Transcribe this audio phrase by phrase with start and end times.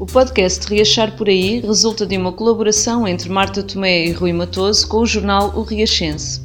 [0.00, 4.88] O podcast Riachar por Aí resulta de uma colaboração entre Marta Tomé e Rui Matoso
[4.88, 6.40] com o jornal O Riachense.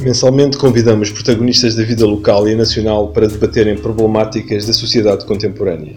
[0.00, 5.96] Mensalmente convidamos protagonistas da vida local e nacional para debaterem problemáticas da sociedade contemporânea.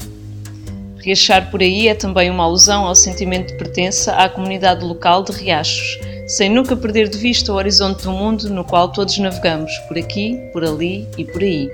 [0.97, 5.33] Riachar por Aí é também uma alusão ao sentimento de pertença à comunidade local de
[5.33, 9.96] Riachos, sem nunca perder de vista o horizonte do mundo no qual todos navegamos, por
[9.96, 11.69] aqui, por ali e por aí.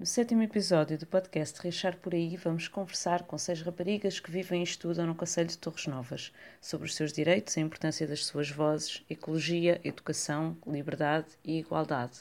[0.00, 4.62] No sétimo episódio do podcast Reixar por Aí, vamos conversar com seis raparigas que vivem
[4.62, 8.48] e estudam no Conselho de Torres Novas sobre os seus direitos, a importância das suas
[8.48, 12.20] vozes, ecologia, educação, liberdade e igualdade.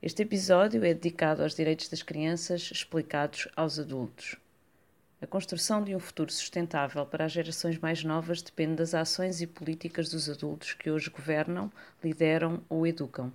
[0.00, 4.36] Este episódio é dedicado aos direitos das crianças explicados aos adultos.
[5.20, 9.46] A construção de um futuro sustentável para as gerações mais novas depende das ações e
[9.46, 11.70] políticas dos adultos que hoje governam,
[12.02, 13.30] lideram ou educam.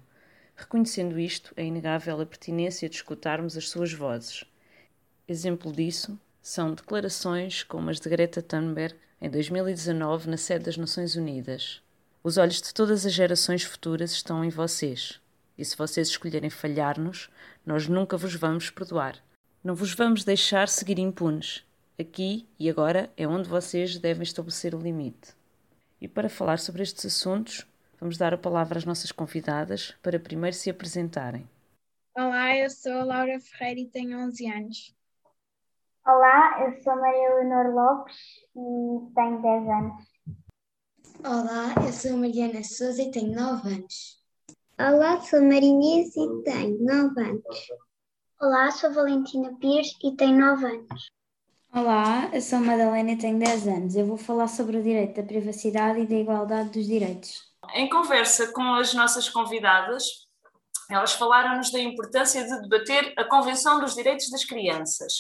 [0.56, 4.46] Reconhecendo isto, é inegável a pertinência de escutarmos as suas vozes.
[5.28, 11.16] Exemplo disso são declarações como as de Greta Thunberg em 2019 na sede das Nações
[11.16, 11.82] Unidas.
[12.24, 15.20] Os olhos de todas as gerações futuras estão em vocês.
[15.58, 17.30] E se vocês escolherem falhar-nos,
[17.66, 19.24] nós nunca vos vamos perdoar.
[19.64, 21.64] Não vos vamos deixar seguir impunes.
[22.00, 25.34] Aqui e agora é onde vocês devem estabelecer o limite.
[26.00, 27.66] E para falar sobre estes assuntos,
[28.06, 31.50] Vamos dar a palavra às nossas convidadas para primeiro se apresentarem.
[32.16, 34.96] Olá, eu sou a Laura Ferreira e tenho 11 anos.
[36.06, 38.16] Olá, eu sou Maria Leonor Lopes
[38.56, 40.04] e tenho 10 anos.
[41.24, 44.24] Olá, eu sou Mariana Souza e tenho 9 anos.
[44.78, 47.68] Olá, sou Marinês e tenho 9 anos.
[48.40, 51.08] Olá, sou Valentina Pires e tenho 9 anos.
[51.74, 53.96] Olá, eu sou Madalena e tenho 10 anos.
[53.96, 57.55] Eu vou falar sobre o direito da privacidade e da igualdade dos direitos.
[57.74, 60.04] Em conversa com as nossas convidadas,
[60.90, 65.14] elas falaram-nos da importância de debater a Convenção dos Direitos das Crianças.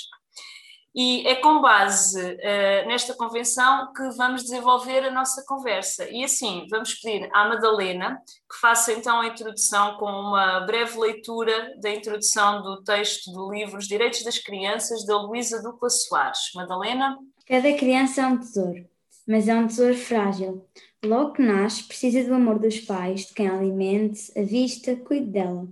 [0.97, 6.09] E é com base uh, nesta convenção que vamos desenvolver a nossa conversa.
[6.09, 8.17] E assim, vamos pedir à Madalena
[8.49, 13.77] que faça então a introdução com uma breve leitura da introdução do texto do livro
[13.77, 16.51] Os Direitos das Crianças, da Luísa Dupla Soares.
[16.55, 17.17] Madalena?
[17.45, 18.87] Cada criança é um tesouro,
[19.27, 20.65] mas é um tesouro frágil.
[21.03, 25.27] Logo que nasce, precisa do amor dos pais, de quem a alimente, a vista, cuide
[25.27, 25.67] dela.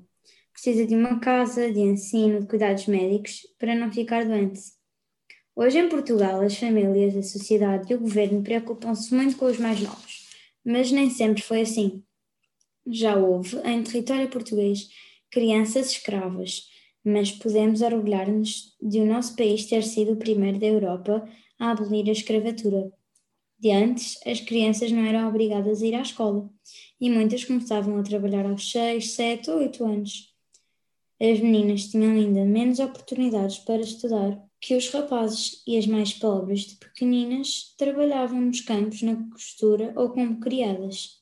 [0.52, 4.62] Precisa de uma casa, de ensino, de cuidados médicos, para não ficar doente.
[5.56, 9.80] Hoje em Portugal, as famílias, a sociedade e o governo preocupam-se muito com os mais
[9.82, 10.30] novos,
[10.66, 12.04] mas nem sempre foi assim.
[12.88, 14.90] Já houve, em território português,
[15.30, 16.70] crianças escravas,
[17.04, 21.28] mas podemos orgulhar-nos de o nosso país ter sido o primeiro da Europa
[21.60, 22.92] a abolir a escravatura.
[23.64, 26.50] De antes, as crianças não eram obrigadas a ir à escola
[27.00, 30.36] e muitas começavam a trabalhar aos 6, 7 ou 8 anos.
[31.18, 36.66] As meninas tinham ainda menos oportunidades para estudar que os rapazes e as mais pobres
[36.66, 41.22] de pequeninas trabalhavam nos campos na costura ou como criadas.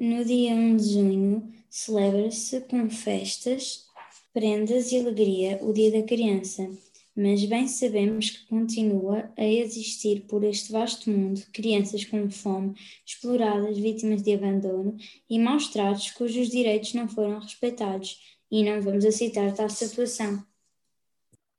[0.00, 3.86] No dia 1 de junho celebra-se com festas,
[4.34, 6.68] prendas e alegria o Dia da Criança
[7.16, 12.74] mas bem sabemos que continua a existir por este vasto mundo crianças com fome,
[13.06, 14.96] exploradas, vítimas de abandono
[15.30, 20.44] e maus tratos cujos direitos não foram respeitados e não vamos aceitar tal situação.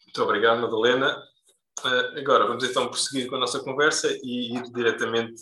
[0.06, 1.18] Muito obrigado, Madalena.
[1.84, 5.42] Uh, agora vamos então prosseguir com a nossa conversa e ir diretamente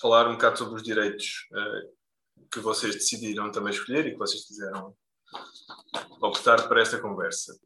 [0.00, 4.46] falar um bocado sobre os direitos uh, que vocês decidiram também escolher e que vocês
[4.46, 4.94] quiseram
[6.20, 7.58] optar para esta conversa.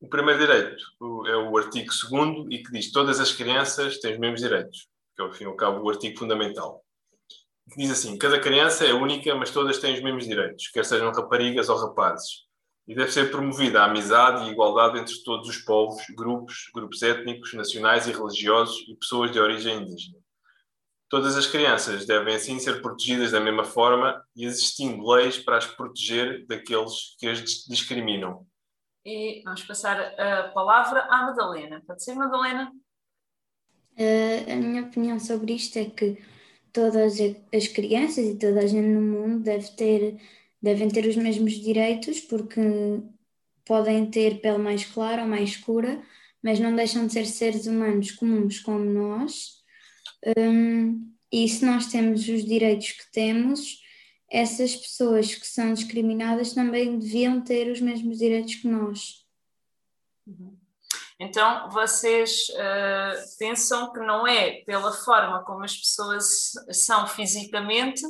[0.00, 0.84] O primeiro direito
[1.26, 4.86] é o artigo 2 e que diz que todas as crianças têm os mesmos direitos,
[5.16, 6.84] que é, ao fim e ao cabo, o artigo fundamental.
[7.76, 11.68] Diz assim: cada criança é única, mas todas têm os mesmos direitos, quer sejam raparigas
[11.68, 12.46] ou rapazes.
[12.86, 17.52] E deve ser promovida a amizade e igualdade entre todos os povos, grupos, grupos étnicos,
[17.52, 20.16] nacionais e religiosos e pessoas de origem indígena.
[21.08, 25.66] Todas as crianças devem assim ser protegidas da mesma forma e existindo leis para as
[25.66, 28.46] proteger daqueles que as discriminam
[29.08, 31.82] e vamos passar a palavra à Madalena.
[31.86, 32.70] Pode ser, Madalena?
[33.96, 36.22] Uh, a minha opinião sobre isto é que
[36.72, 37.18] todas
[37.52, 40.20] as crianças e toda a gente no mundo deve ter,
[40.60, 42.60] devem ter os mesmos direitos, porque
[43.64, 46.02] podem ter pele mais clara ou mais escura,
[46.42, 49.62] mas não deixam de ser seres humanos comuns como nós.
[50.36, 53.82] Um, e se nós temos os direitos que temos,
[54.30, 59.26] essas pessoas que são discriminadas também deviam ter os mesmos direitos que nós.
[60.26, 60.56] Uhum.
[61.20, 68.02] Então, vocês uh, pensam que não é pela forma como as pessoas são fisicamente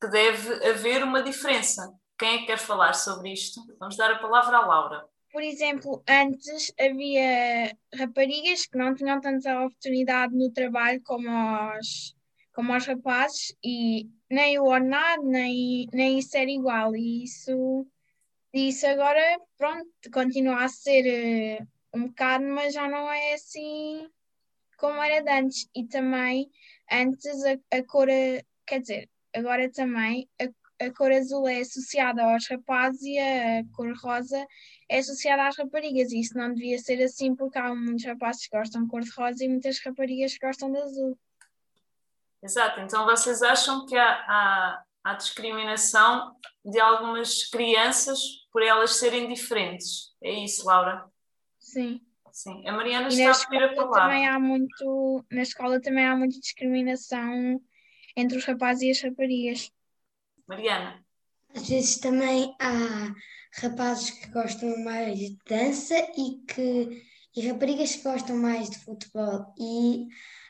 [0.00, 1.92] que deve haver uma diferença.
[2.16, 3.60] Quem é que quer falar sobre isto?
[3.78, 5.04] Vamos dar a palavra à Laura.
[5.32, 11.28] Por exemplo, antes havia raparigas que não tinham tanta oportunidade no trabalho como
[11.76, 12.14] os,
[12.54, 16.96] como os rapazes e nem o ordenado, nem, nem era igual.
[16.96, 17.86] E isso,
[18.52, 24.08] isso agora, pronto, continua a ser uh, um bocado, mas já não é assim
[24.76, 25.68] como era de antes.
[25.74, 26.50] E também,
[26.90, 28.08] antes a, a cor,
[28.66, 33.92] quer dizer, agora também a, a cor azul é associada aos rapazes e a cor
[34.02, 34.46] rosa
[34.88, 36.12] é associada às raparigas.
[36.12, 39.10] E isso não devia ser assim, porque há muitos rapazes que gostam de cor de
[39.10, 41.18] rosa e muitas raparigas que gostam de azul.
[42.44, 48.20] Exato, então vocês acham que há, há, há discriminação de algumas crianças
[48.52, 50.14] por elas serem diferentes?
[50.22, 51.06] É isso, Laura?
[51.58, 52.02] Sim.
[52.30, 54.00] Sim, a Mariana está a pedir a palavra.
[54.00, 57.60] Também há muito, na escola também há muita discriminação
[58.16, 59.70] entre os rapazes e as raparigas.
[60.46, 61.02] Mariana.
[61.54, 63.14] Às vezes também há
[63.62, 67.02] rapazes que gostam mais de dança e que
[67.36, 70.06] e raparigas que gostam mais de futebol e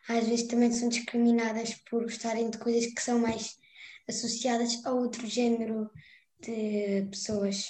[0.08, 3.58] às vezes também são discriminadas por gostarem de coisas que são mais
[4.08, 5.90] associadas a outro género
[6.40, 7.66] de pessoas.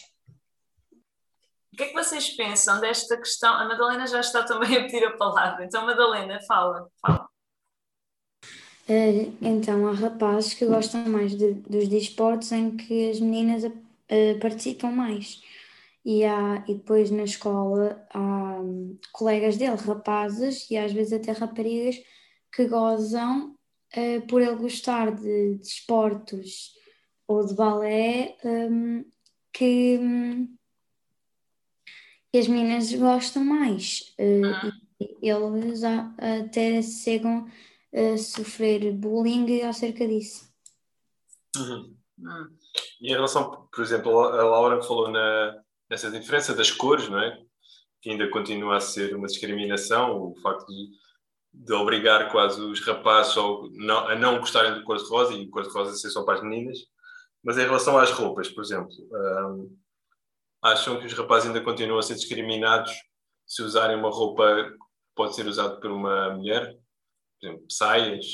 [1.73, 3.53] O que é que vocês pensam desta questão?
[3.53, 7.29] A Madalena já está também a pedir a palavra, então Madalena, fala, fala.
[8.89, 14.39] Uh, então, há rapazes que gostam mais de, dos desportos em que as meninas uh,
[14.41, 15.43] participam mais.
[16.05, 21.33] E, há, e depois na escola há um, colegas dele, rapazes e às vezes até
[21.33, 21.97] raparigas,
[22.55, 23.57] que gozam
[23.97, 26.73] uh, por ele gostar de, de esportes
[27.27, 29.05] ou de balé um,
[29.53, 29.99] que.
[29.99, 30.57] Um,
[32.31, 34.13] que as meninas gostam mais.
[34.19, 34.73] Uh,
[35.23, 37.47] eles até chegam
[37.93, 40.53] a sofrer bullying acerca disso.
[41.57, 41.97] Uhum.
[42.19, 42.57] Uhum.
[43.01, 47.41] E em relação, por exemplo, a Laura falou na, nessa diferença das cores, não é?
[48.03, 50.91] Que ainda continua a ser uma discriminação, o facto de,
[51.55, 55.63] de obrigar quase os rapazes não, a não gostarem de cor de rosa e cor
[55.63, 56.79] de rosa ser só para as meninas.
[57.43, 59.79] Mas em relação às roupas, por exemplo, um,
[60.63, 62.93] acham que os rapazes ainda continuam a ser discriminados
[63.47, 64.79] se usarem uma roupa que
[65.15, 66.77] pode ser usada por uma mulher?
[67.39, 68.27] Por exemplo, saias?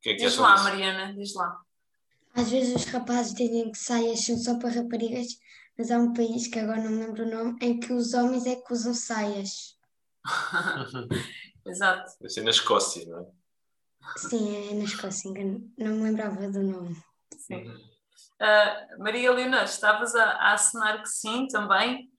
[0.00, 1.60] Que é que diz lá, Mariana, diz lá.
[2.34, 5.26] Às vezes os rapazes dizem que saias são só para raparigas,
[5.76, 8.46] mas há um país que agora não me lembro o nome, em que os homens
[8.46, 9.76] é que usam saias.
[11.66, 12.12] Exato.
[12.20, 13.26] Deve ser na Escócia, não é?
[14.16, 16.96] Sim, é na Escócia, não me lembrava do nome.
[17.38, 17.68] Sim.
[17.68, 22.10] Uh, Maria Leonor, estavas a, a assinar que sim também?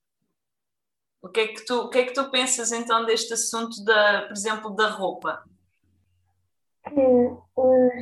[1.22, 4.24] O que, é que tu, o que é que tu pensas então deste assunto, da,
[4.24, 5.44] por exemplo, da roupa?
[6.86, 7.02] Que
[7.56, 7.94] os,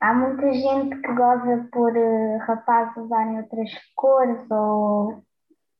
[0.00, 5.22] há muita gente que goza por uh, rapazes usarem outras cores ou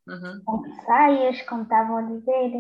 [0.07, 0.75] uhum.
[0.87, 2.53] saias, como estavam a dizer.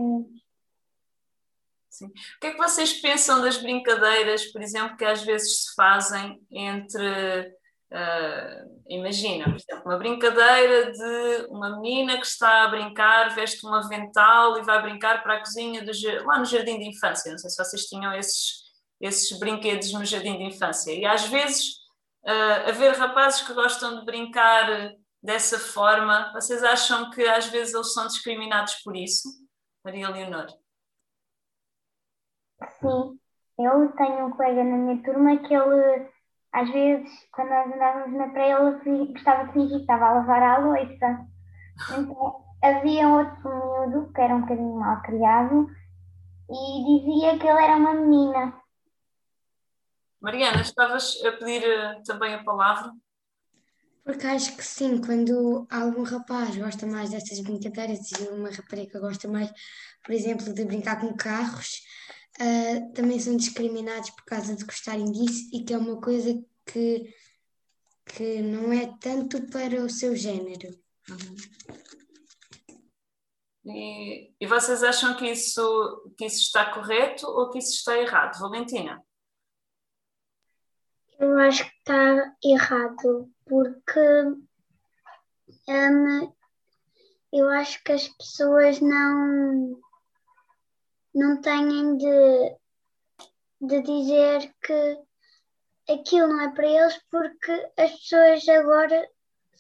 [2.00, 2.06] Sim.
[2.06, 6.40] O que é que vocês pensam das brincadeiras, por exemplo, que às vezes se fazem
[6.50, 7.54] entre
[7.92, 13.74] Uh, imagina, por exemplo, uma brincadeira de uma menina que está a brincar, veste um
[13.74, 15.90] avental e vai brincar para a cozinha do,
[16.24, 17.32] lá no jardim de infância.
[17.32, 18.62] Não sei se vocês tinham esses,
[19.00, 20.92] esses brinquedos no jardim de infância.
[20.92, 21.78] E às vezes,
[22.24, 27.92] uh, haver rapazes que gostam de brincar dessa forma, vocês acham que às vezes eles
[27.92, 29.28] são discriminados por isso?
[29.84, 30.46] Maria Leonor?
[32.80, 33.18] Sim,
[33.58, 36.08] eu tenho um colega na minha turma que ele
[36.52, 40.42] às vezes, quando nós andávamos na praia, ele gostava de fingir que estava a lavar
[40.42, 41.26] a louça.
[41.96, 45.68] Então, havia outro miúdo que era um bocadinho mal criado
[46.50, 48.60] e dizia que ele era uma menina.
[50.20, 52.92] Mariana, estavas a pedir uh, também a palavra?
[54.04, 59.28] Porque acho que sim, quando algum rapaz gosta mais dessas brincadeiras e uma rapariga gosta
[59.28, 59.50] mais,
[60.02, 61.80] por exemplo, de brincar com carros,
[62.40, 67.14] uh, também são discriminados por causa de gostarem disso e que é uma coisa que,
[68.06, 70.68] que não é tanto para o seu género.
[71.08, 71.36] Uhum.
[73.66, 78.40] E, e vocês acham que isso, que isso está correto ou que isso está errado?
[78.40, 79.02] Valentina?
[81.18, 84.00] Eu acho que está errado, porque
[85.68, 86.32] um,
[87.30, 89.78] eu acho que as pessoas não
[91.14, 92.56] não têm de,
[93.60, 94.98] de dizer que
[95.92, 99.08] aquilo não é para eles porque as pessoas agora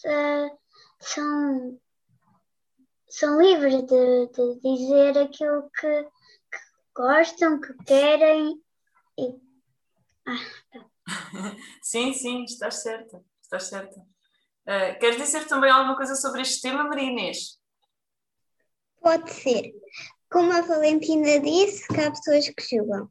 [0.04, 0.58] uh,
[1.00, 1.80] são,
[3.08, 6.58] são livres de, de dizer aquilo que, que,
[6.94, 8.62] gostam, que querem.
[9.18, 9.34] E...
[10.26, 10.36] Ah,
[10.72, 10.90] tá.
[11.82, 13.22] sim, sim, estás certa.
[13.42, 14.00] estás certa.
[14.66, 17.58] Uh, queres dizer também alguma coisa sobre este tema, Maria Inês?
[19.00, 19.72] Pode ser.
[20.30, 23.10] Como a Valentina disse, que há pessoas que julgam,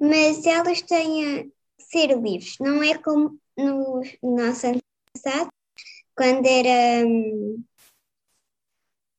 [0.00, 1.44] mas elas têm a
[1.78, 4.80] ser livres, não é como no nosso ano
[5.12, 5.50] passado,
[6.16, 7.06] quando era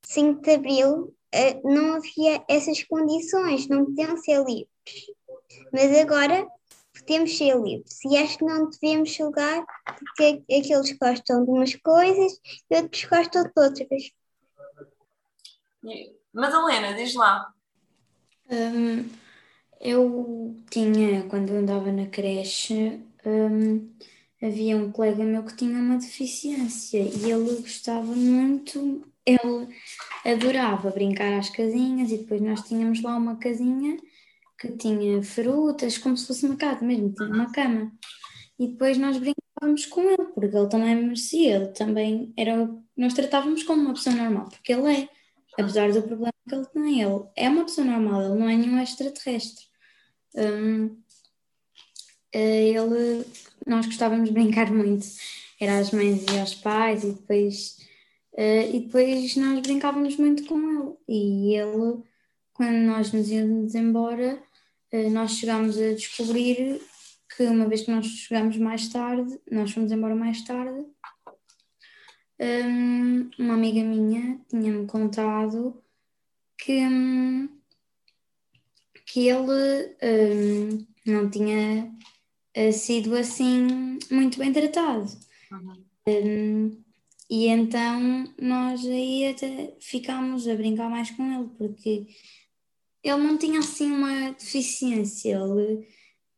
[0.06, 4.68] 5 hum, de Abril, eh, não havia essas condições, não podiam ser livres.
[5.72, 6.48] Mas agora
[6.94, 12.40] podemos ser livres e acho que não devemos julgar porque aqueles gostam de umas coisas
[12.70, 14.12] e outros gostam de outras.
[16.34, 17.54] Madalena, diz lá.
[18.50, 19.10] Um,
[19.80, 23.90] eu tinha, quando andava na creche, um,
[24.42, 29.68] havia um colega meu que tinha uma deficiência e ele gostava muito, ele
[30.26, 33.98] adorava brincar às casinhas e depois nós tínhamos lá uma casinha
[34.60, 37.92] que tinha frutas, como se fosse uma casa mesmo, tinha uma cama.
[38.60, 42.70] E depois nós brincávamos com ele, porque ele também merecia, ele também era.
[42.98, 45.10] Nós tratávamos como uma pessoa normal, porque ele é,
[45.60, 48.82] apesar do problema que ele tem, ele é uma pessoa normal, ele não é nenhum
[48.82, 49.66] extraterrestre.
[50.36, 50.98] Um,
[52.32, 53.26] eh, ele,
[53.66, 55.06] nós gostávamos de brincar muito,
[55.60, 57.78] era às mães e aos pais, e depois,
[58.34, 60.96] uh, e depois nós brincávamos muito com ele.
[61.08, 62.02] E ele,
[62.54, 64.42] quando nós nos íamos embora,
[64.94, 66.82] uh, nós chegámos a descobrir
[67.36, 70.86] que uma vez que nós chegámos mais tarde, nós fomos embora mais tarde,
[72.40, 75.82] um, uma amiga minha tinha-me contado
[76.58, 77.50] que, um,
[79.06, 81.92] que ele um, não tinha
[82.58, 85.12] uh, sido assim muito bem tratado.
[85.52, 85.86] Uhum.
[86.08, 86.84] Um,
[87.30, 92.08] e então nós aí até ficámos a brincar mais com ele, porque
[93.04, 95.88] ele não tinha assim uma deficiência, ele,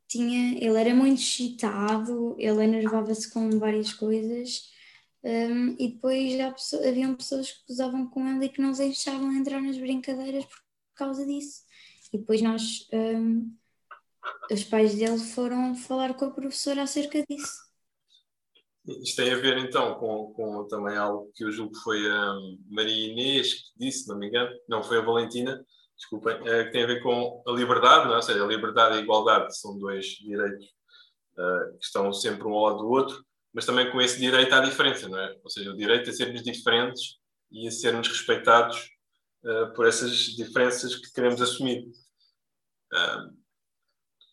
[0.07, 4.69] tinha, ele era muito excitado, ele enervava-se com várias coisas.
[5.23, 9.31] Um, e depois já pessoa, haviam pessoas que usavam com ele e que não deixavam
[9.33, 10.59] entrar nas brincadeiras por
[10.95, 11.61] causa disso.
[12.11, 13.55] E depois nós um,
[14.51, 17.71] os pais dele foram falar com a professora acerca disso.
[18.85, 22.33] Isto tem a ver então com, com também algo que eu julgo que foi a
[22.67, 25.63] Maria Inês que disse, não me engano, não foi a Valentina,
[25.95, 28.15] desculpem, é, que tem a ver com a liberdade, não é?
[28.15, 30.65] ou seja, a liberdade e a igualdade são dois direitos
[31.37, 33.23] uh, que estão sempre um ao lado do outro,
[33.53, 35.37] mas também com esse direito há diferença, não é?
[35.43, 37.17] Ou seja, o direito a sermos diferentes
[37.51, 38.89] e a sermos respeitados
[39.43, 41.85] uh, por essas diferenças que queremos assumir.
[42.93, 43.41] Uh,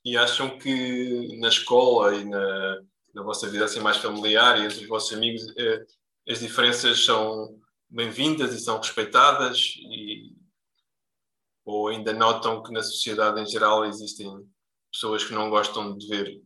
[0.05, 2.81] e acham que na escola e na,
[3.15, 5.85] na vossa vida assim mais familiar e entre os vossos amigos eh,
[6.29, 7.61] as diferenças são
[7.91, 10.33] bem-vindas e são respeitadas e
[11.65, 14.31] ou ainda notam que na sociedade em geral existem
[14.91, 16.43] pessoas que não gostam de ver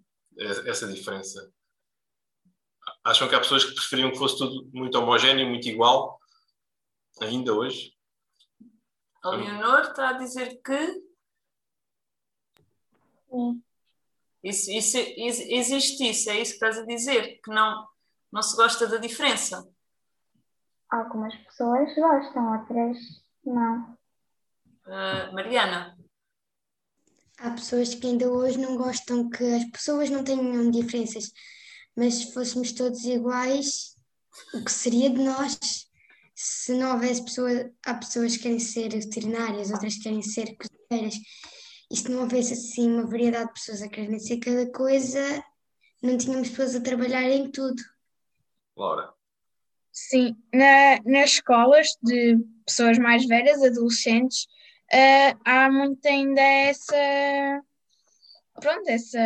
[0.66, 1.52] essa diferença?
[3.04, 6.20] Acham que há pessoas que preferiam que fosse tudo muito homogéneo, muito igual,
[7.20, 7.92] ainda hoje?
[9.22, 11.02] A Leonor está a dizer que
[14.42, 17.86] isso, isso, existe isso, é isso que estás a dizer, que não,
[18.30, 19.68] não se gosta da diferença.
[20.90, 22.98] Algumas pessoas gostam, outras
[23.44, 23.96] não.
[24.84, 25.96] Uh, Mariana?
[27.38, 31.32] Há pessoas que ainda hoje não gostam que as pessoas não tenham diferenças,
[31.96, 33.94] mas se fôssemos todos iguais,
[34.54, 35.58] o que seria de nós?
[36.34, 41.14] Se não houvesse pessoas, há pessoas que querem ser veterinárias, outras que querem ser cozinheiras,
[41.90, 45.44] e se não houvesse assim uma variedade de pessoas a quererem ser cada coisa,
[46.02, 47.82] não tínhamos pessoas a trabalhar em tudo.
[48.76, 49.12] Laura.
[49.92, 54.44] Sim, na, nas escolas de pessoas mais velhas, adolescentes,
[54.92, 57.62] uh, há muito ainda essa,
[58.60, 59.18] pronto, essa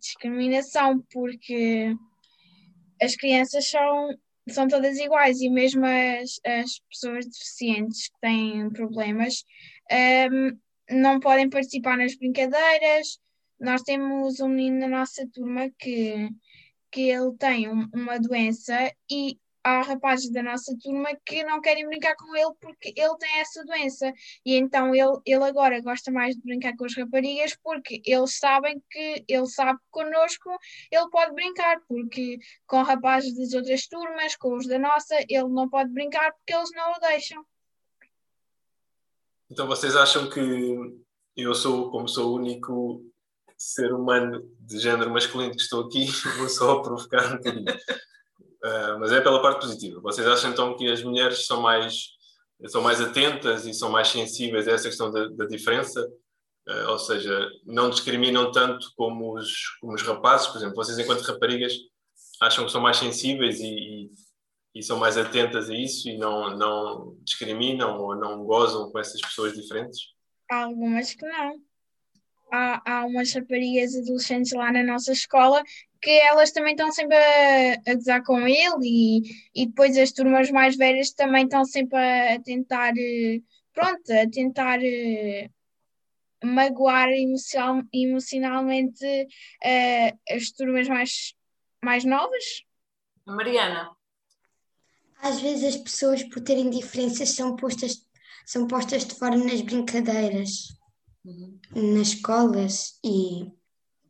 [0.00, 1.94] discriminação, porque
[3.00, 4.08] as crianças são,
[4.48, 9.44] são todas iguais e mesmo as, as pessoas deficientes que têm problemas
[9.90, 10.52] um, ah,
[10.90, 13.18] não podem participar nas brincadeiras.
[13.60, 16.28] Nós temos um menino na nossa turma que,
[16.90, 21.86] que ele tem um, uma doença e há rapazes da nossa turma que não querem
[21.86, 24.12] brincar com ele porque ele tem essa doença.
[24.44, 28.82] E então ele, ele agora gosta mais de brincar com as raparigas porque eles sabem
[28.90, 30.50] que ele sabe que connosco
[30.90, 35.68] ele pode brincar, porque com rapazes das outras turmas, com os da nossa, ele não
[35.68, 37.44] pode brincar porque eles não o deixam.
[39.50, 40.40] Então vocês acham que
[41.36, 43.02] eu sou, como sou o único
[43.56, 46.06] ser humano de género masculino que estou aqui,
[46.38, 47.64] vou só provocar um bocadinho.
[48.64, 50.00] Uh, mas é pela parte positiva.
[50.00, 52.08] Vocês acham então que as mulheres são mais,
[52.66, 56.00] são mais atentas e são mais sensíveis a essa questão da, da diferença?
[56.68, 61.22] Uh, ou seja, não discriminam tanto como os, como os rapazes, por exemplo, vocês enquanto
[61.22, 61.72] raparigas
[62.40, 64.10] acham que são mais sensíveis e,
[64.74, 69.20] e, são mais atentas a isso e não, não discriminam ou não gozam com essas
[69.20, 69.98] pessoas diferentes?
[70.50, 71.67] Há algumas que não.
[72.50, 75.62] Há, há umas raparigas adolescentes lá na nossa escola
[76.00, 79.22] que elas também estão sempre a, a gozar com ele e,
[79.54, 83.40] e depois as turmas mais velhas também estão sempre a, tentar, eh,
[83.74, 85.50] pronto, a tentar eh,
[86.42, 91.34] magoar emocional, emocionalmente uh, as turmas mais,
[91.82, 92.62] mais novas?
[93.26, 93.90] Mariana.
[95.20, 98.06] Às vezes as pessoas, por terem diferenças, são postas,
[98.46, 100.77] são postas de fora nas brincadeiras,
[101.74, 103.52] nas escolas e,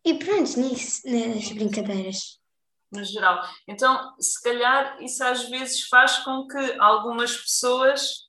[0.05, 2.39] e pronto, nisso, nas brincadeiras.
[2.91, 3.43] No geral.
[3.67, 8.29] Então, se calhar, isso às vezes faz com que algumas pessoas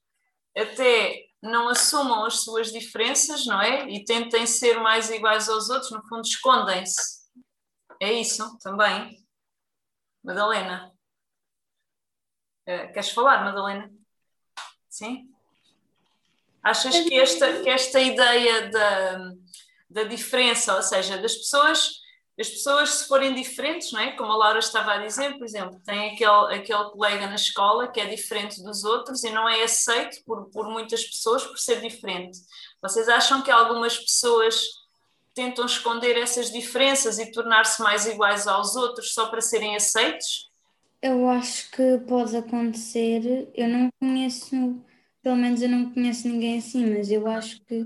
[0.58, 3.90] até não assumam as suas diferenças, não é?
[3.90, 7.20] E tentem ser mais iguais aos outros, no fundo, escondem-se.
[8.02, 9.26] É isso também.
[10.24, 10.92] Madalena.
[12.68, 13.90] Uh, queres falar, Madalena?
[14.90, 15.29] Sim?
[16.64, 19.32] Achas que esta, que esta ideia da,
[19.90, 22.00] da diferença, ou seja, das pessoas
[22.40, 24.12] as pessoas se forem diferentes, não é?
[24.12, 28.00] Como a Laura estava a dizer, por exemplo, tem aquele, aquele colega na escola que
[28.00, 32.40] é diferente dos outros e não é aceito por, por muitas pessoas por ser diferente.
[32.82, 34.64] Vocês acham que algumas pessoas
[35.36, 40.50] tentam esconder essas diferenças e tornar-se mais iguais aos outros só para serem aceitos?
[41.02, 43.50] Eu acho que pode acontecer.
[43.54, 44.82] Eu não conheço
[45.22, 47.86] pelo menos eu não conheço ninguém assim, mas eu acho que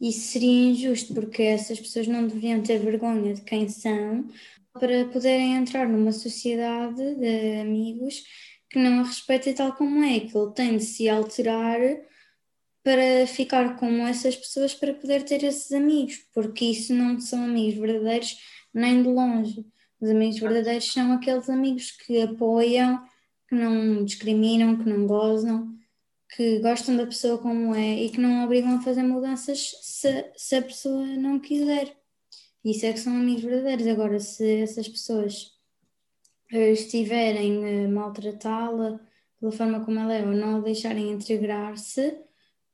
[0.00, 4.26] isso seria injusto, porque essas pessoas não deveriam ter vergonha de quem são
[4.72, 8.24] para poderem entrar numa sociedade de amigos
[8.68, 11.78] que não a respeita tal como é, que ele tem de se alterar
[12.82, 17.78] para ficar como essas pessoas para poder ter esses amigos, porque isso não são amigos
[17.78, 18.36] verdadeiros
[18.74, 19.64] nem de longe.
[20.00, 23.00] Os amigos verdadeiros são aqueles amigos que apoiam,
[23.48, 25.81] que não discriminam, que não gozam
[26.36, 30.56] que gostam da pessoa como é e que não obrigam a fazer mudanças se, se
[30.56, 31.96] a pessoa não quiser.
[32.64, 33.86] Isso é que são amigos verdadeiros.
[33.86, 35.52] Agora, se essas pessoas
[36.52, 39.00] eh, estiverem a maltratá-la
[39.40, 42.16] pela forma como ela é ou não a deixarem integrar-se,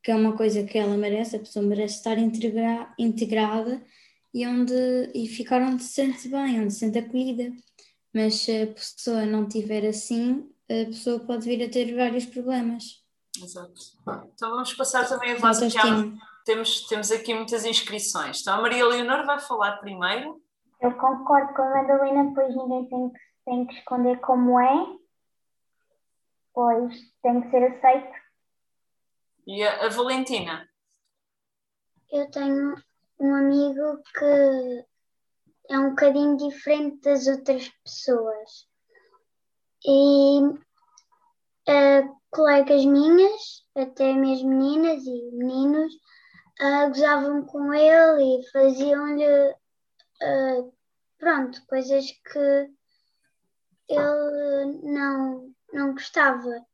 [0.03, 3.83] que é uma coisa que ela merece, a pessoa merece estar integra integrada
[4.33, 4.73] e, onde,
[5.13, 7.51] e ficar onde se sente bem, onde se sente acolhida.
[8.13, 12.98] Mas se a pessoa não estiver assim, a pessoa pode vir a ter vários problemas.
[13.43, 13.73] Exato.
[14.33, 15.77] Então vamos passar também a voz aqui.
[16.45, 18.41] Temos, temos aqui muitas inscrições.
[18.41, 20.41] Então a Maria Leonor vai falar primeiro.
[20.81, 24.97] Eu concordo com a Madalena, pois ninguém tem que, tem que esconder como é,
[26.53, 28.17] pois tem que ser aceito.
[29.45, 30.67] E a, a Valentina?
[32.11, 32.75] Eu tenho
[33.19, 34.85] um amigo que
[35.69, 38.67] é um bocadinho diferente das outras pessoas.
[39.85, 45.93] E uh, colegas minhas, até mesmo meninas e meninos,
[46.61, 50.73] uh, gozavam com ele e faziam-lhe, uh,
[51.17, 52.69] pronto, coisas que
[53.89, 56.65] ele não, não gostava.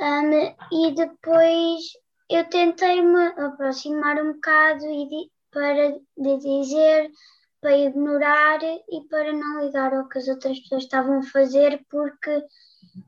[0.00, 1.82] Um, e depois
[2.28, 7.10] eu tentei me aproximar um bocado e para de dizer
[7.62, 12.44] para ignorar e para não ligar ao que as outras pessoas estavam a fazer, porque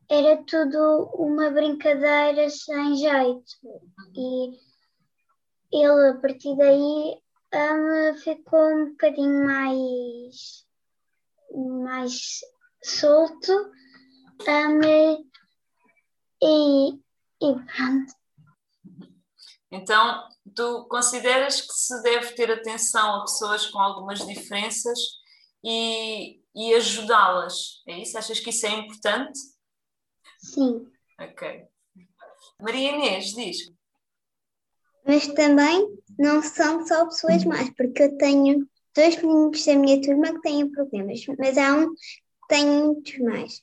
[0.09, 3.53] era tudo uma brincadeira sem jeito.
[4.14, 4.59] E
[5.73, 7.20] ele, a partir daí,
[7.55, 10.64] um, ficou um bocadinho mais,
[11.53, 12.40] mais
[12.83, 13.53] solto.
[14.47, 14.81] Um,
[16.42, 18.12] e, e pronto.
[19.70, 24.99] Então, tu consideras que se deve ter atenção a pessoas com algumas diferenças
[25.64, 27.83] e, e ajudá-las?
[27.88, 28.16] É isso?
[28.18, 29.54] Achas que isso é importante?
[30.44, 30.87] Sim.
[31.18, 31.66] Ok.
[32.61, 33.72] Maria Inês, diz.
[35.07, 40.35] Mas também não são só pessoas más, porque eu tenho dois meninos da minha turma
[40.35, 43.62] que têm problemas, mas há um que tem muitos mais.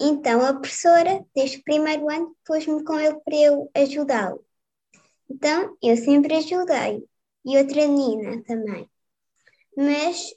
[0.00, 4.44] Então a professora, desde o primeiro ano, pôs-me com ele para eu ajudá-lo.
[5.30, 7.04] Então eu sempre ajudei,
[7.44, 8.90] e outra menina também.
[9.76, 10.34] Mas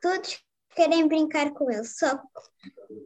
[0.00, 0.43] todos
[0.74, 2.20] querem brincar com ele, só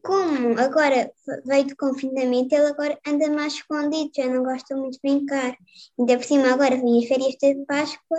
[0.02, 1.10] como agora
[1.44, 5.56] veio de confinamento, ele agora anda mais escondido, já não gosta muito de brincar.
[5.98, 8.18] Ainda por cima, agora vem as férias de Páscoa,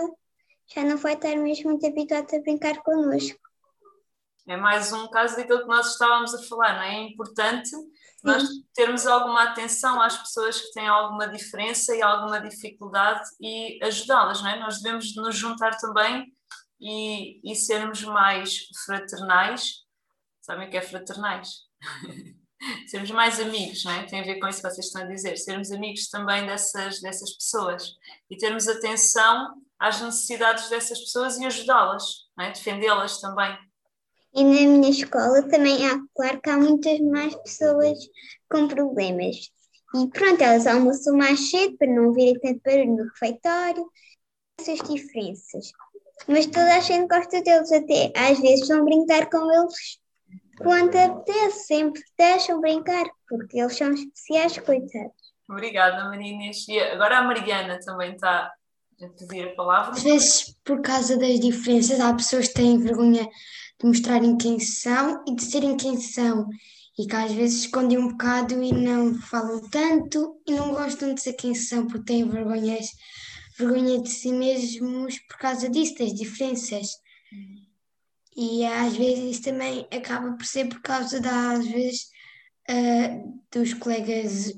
[0.74, 3.38] já não vai estar mesmo muito habituado a brincar connosco.
[4.48, 6.96] É mais um caso daquilo que nós estávamos a falar, não é?
[6.96, 7.70] É importante
[8.22, 8.42] nós
[8.74, 14.50] termos alguma atenção às pessoas que têm alguma diferença e alguma dificuldade e ajudá-las, não
[14.50, 14.58] é?
[14.58, 16.32] Nós devemos nos juntar também
[16.80, 19.84] e, e sermos mais fraternais
[20.50, 21.48] Sabem o que é fraternais?
[22.88, 24.04] sermos mais amigos, não é?
[24.04, 27.32] Tem a ver com isso que vocês estão a dizer, sermos amigos também dessas, dessas
[27.34, 27.94] pessoas
[28.28, 32.04] e termos atenção às necessidades dessas pessoas e ajudá-las,
[32.40, 32.50] é?
[32.50, 33.56] defendê-las também.
[34.34, 37.98] E na minha escola também há, claro que há muitas mais pessoas
[38.50, 39.36] com problemas.
[39.94, 43.86] E pronto, elas almoçam mais cedo para não ouvirem tanto barulho no refeitório,
[44.58, 45.70] essas diferenças.
[46.28, 50.00] Mas toda a gente gosta deles, até às vezes vão brincar com eles
[50.60, 55.14] quando apetece, sempre deixam brincar, porque eles são especiais, coitados.
[55.48, 56.68] Obrigada, Maria Inês.
[56.68, 58.52] E agora a Mariana também está
[59.02, 59.92] a pedir a palavra.
[59.92, 63.24] Às vezes, por causa das diferenças, há pessoas que têm vergonha
[63.80, 66.46] de mostrarem quem são e de serem quem são.
[66.98, 71.22] E que às vezes escondem um bocado e não falam tanto e não gostam de
[71.22, 72.86] ser quem são porque têm vergonhas,
[73.60, 76.88] vergonha de si mesmos por causa disso, das diferenças.
[78.34, 82.10] E às vezes isso também acaba por ser por causa da, às vezes,
[82.70, 84.52] uh, dos colegas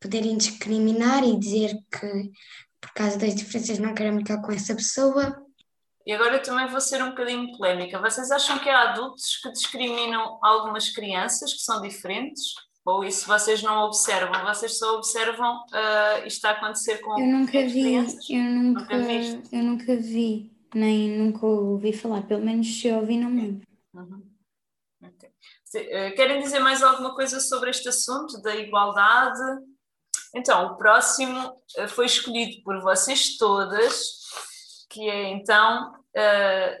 [0.00, 2.30] poderem discriminar e dizer que
[2.80, 5.44] por causa das diferenças não querem brincar com essa pessoa.
[6.06, 8.00] E agora também vou ser um bocadinho polémica.
[8.00, 12.54] Vocês acham que há adultos que discriminam algumas crianças que são diferentes?
[12.86, 14.44] Ou isso vocês não observam?
[14.44, 17.94] Vocês só observam uh, isto a acontecer com eu nunca vi?
[17.94, 18.02] Eu
[18.44, 18.96] nunca, nunca
[19.52, 23.68] eu nunca vi nem nunca ouvi falar, pelo menos se ouvi, não me lembro.
[23.94, 24.22] Uhum.
[25.02, 25.30] Okay.
[25.74, 29.40] Eh, querem dizer mais alguma coisa sobre este assunto da igualdade?
[30.34, 34.20] Então, o próximo eh, foi escolhido por vocês todas,
[34.90, 35.94] que é então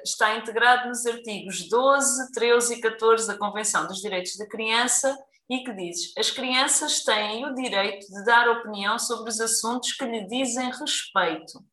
[0.02, 5.14] está integrado nos artigos 12, 13 e 14 da Convenção dos Direitos da Criança
[5.48, 10.04] e que diz: as crianças têm o direito de dar opinião sobre os assuntos que
[10.04, 11.64] lhe dizem respeito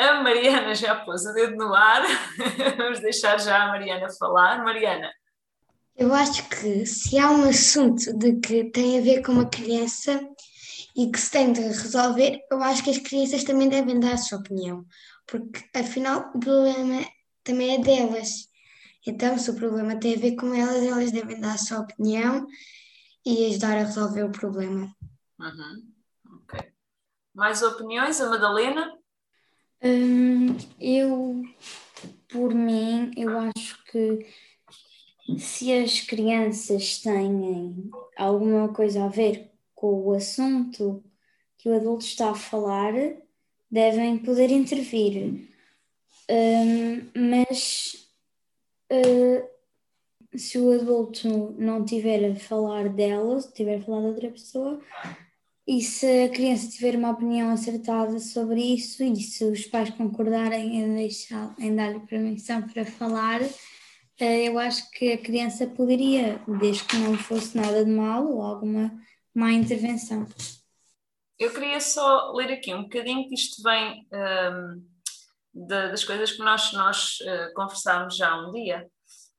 [0.00, 2.02] a Mariana já pôs o dedo no ar.
[2.78, 4.64] Vamos deixar já a Mariana falar.
[4.64, 5.12] Mariana.
[5.94, 10.18] Eu acho que se há um assunto de que tem a ver com uma criança
[10.96, 14.16] e que se tem de resolver, eu acho que as crianças também devem dar a
[14.16, 14.84] sua opinião,
[15.26, 17.04] porque afinal o problema
[17.44, 18.49] também é delas.
[19.06, 22.46] Então, se o problema tem a ver com elas, elas devem dar a sua opinião
[23.24, 24.94] e ajudar a resolver o problema.
[25.38, 25.92] Uhum.
[26.36, 26.72] Ok.
[27.34, 28.98] Mais opiniões, a Madalena?
[29.82, 31.42] Hum, eu,
[32.28, 34.26] por mim, eu acho que
[35.38, 41.02] se as crianças têm alguma coisa a ver com o assunto
[41.56, 42.92] que o adulto está a falar,
[43.70, 45.48] devem poder intervir.
[46.28, 48.09] Um, mas
[48.92, 54.30] uh, se o adulto não tiver a falar dela, se tiver a falar de outra
[54.30, 54.80] pessoa,
[55.66, 60.80] e se a criança tiver uma opinião acertada sobre isso e se os pais concordarem
[60.80, 63.40] em, deixar, em dar-lhe permissão para falar,
[64.18, 68.42] eh, eu acho que a criança poderia, desde que não fosse nada de mal ou
[68.42, 68.90] alguma
[69.34, 70.26] má intervenção.
[71.38, 74.84] Eu queria só ler aqui um bocadinho que isto vem um,
[75.54, 78.86] ehm, das coisas que nós, nós uh, conversámos já um dia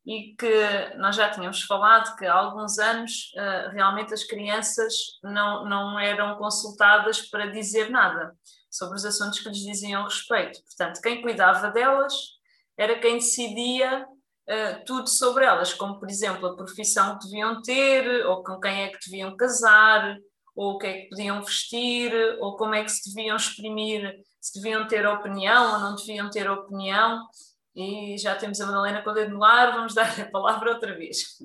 [0.05, 4.93] e que nós já tínhamos falado que há alguns anos uh, realmente as crianças
[5.23, 8.35] não, não eram consultadas para dizer nada
[8.69, 10.59] sobre os assuntos que lhes diziam respeito.
[10.63, 12.13] Portanto, quem cuidava delas
[12.77, 18.25] era quem decidia uh, tudo sobre elas, como por exemplo a profissão que deviam ter,
[18.25, 20.17] ou com quem é que deviam casar,
[20.55, 24.59] ou o que é que podiam vestir, ou como é que se deviam exprimir, se
[24.59, 27.27] deviam ter opinião ou não deviam ter opinião.
[27.75, 30.97] E já temos a Madalena com o dedo no ar, vamos dar a palavra outra
[30.97, 31.37] vez.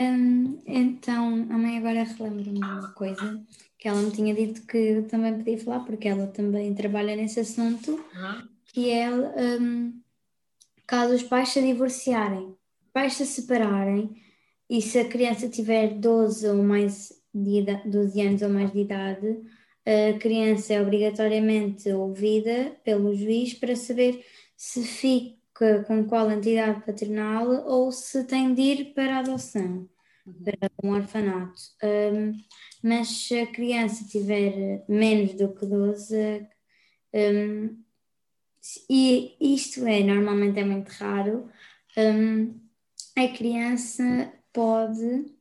[0.00, 3.44] Um, então, a mãe agora relembra-me uma coisa
[3.78, 7.40] que ela me tinha dito que eu também podia falar, porque ela também trabalha nesse
[7.40, 8.48] assunto, uhum.
[8.72, 10.00] que é um,
[10.86, 12.56] caso os pais se divorciarem,
[12.94, 14.10] pais se separarem,
[14.70, 18.78] e se a criança tiver 12 ou mais de idade, 12 anos ou mais de
[18.78, 19.42] idade,
[19.86, 24.24] a criança é obrigatoriamente ouvida pelo juiz para saber
[24.56, 29.88] se fica com qual entidade paternal ou se tem de ir para a adoção,
[30.26, 30.42] uhum.
[30.42, 31.60] para um orfanato.
[31.82, 32.32] Um,
[32.82, 36.46] mas se a criança tiver menos do que 12,
[37.14, 37.84] um,
[38.88, 41.50] e isto é normalmente é muito raro,
[41.96, 42.58] um,
[43.16, 45.33] a criança pode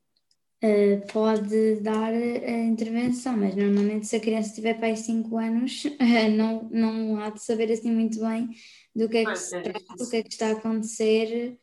[0.63, 5.83] Uh, pode dar a intervenção, mas normalmente se a criança tiver para aí 5 anos,
[5.83, 5.89] uh,
[6.37, 8.49] não, não há de saber assim muito bem
[8.95, 11.59] do que é que, se do que, é que está a acontecer,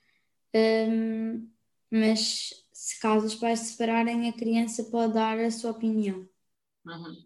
[0.55, 1.49] um,
[1.91, 6.29] mas se caso os pais se separarem, a criança pode dar a sua opinião.
[6.85, 7.17] Uhum.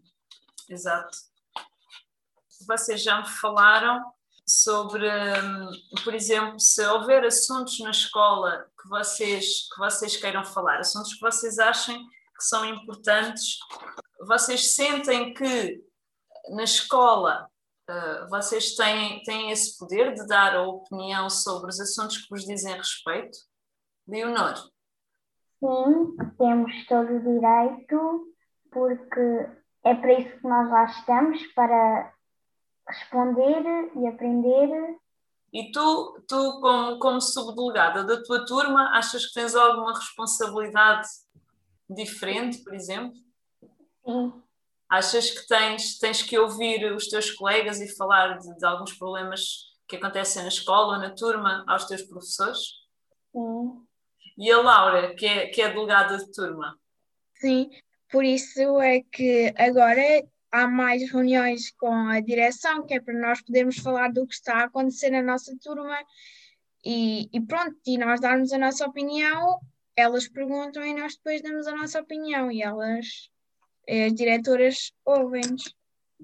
[0.69, 1.17] Exato.
[2.65, 4.01] Vocês já me falaram
[4.47, 5.71] sobre, hum,
[6.03, 11.21] por exemplo, se houver assuntos na escola que vocês, que vocês queiram falar, assuntos que
[11.21, 13.57] vocês achem que são importantes,
[14.27, 15.83] vocês sentem que
[16.49, 17.49] na escola
[17.89, 22.45] uh, vocês têm, têm esse poder de dar a opinião sobre os assuntos que vos
[22.45, 23.37] dizem respeito?
[24.07, 24.55] Leonor?
[25.59, 28.33] Sim, temos todo o direito,
[28.71, 29.49] porque
[29.83, 32.13] é para isso que nós lá estamos, para
[32.87, 34.97] responder e aprender.
[35.55, 41.07] E tu, tu como, como subdelegada da tua turma, achas que tens alguma responsabilidade
[41.89, 43.15] diferente, por exemplo?
[44.05, 44.33] Sim.
[44.89, 49.71] Achas que tens, tens que ouvir os teus colegas e falar de, de alguns problemas
[49.87, 52.59] que acontecem na escola, na turma, aos teus professores?
[53.31, 53.81] Sim.
[54.37, 56.77] E a Laura, que é, que é delegada de turma?
[57.35, 57.69] Sim,
[58.11, 60.21] por isso é que agora
[60.55, 64.59] há mais reuniões com a direção, que é para nós podermos falar do que está
[64.59, 65.97] a acontecer na nossa turma
[66.83, 69.59] e, e pronto, e nós darmos a nossa opinião,
[69.97, 73.29] elas perguntam e nós depois damos a nossa opinião e elas,
[73.89, 75.75] as diretoras, ouvem-nos.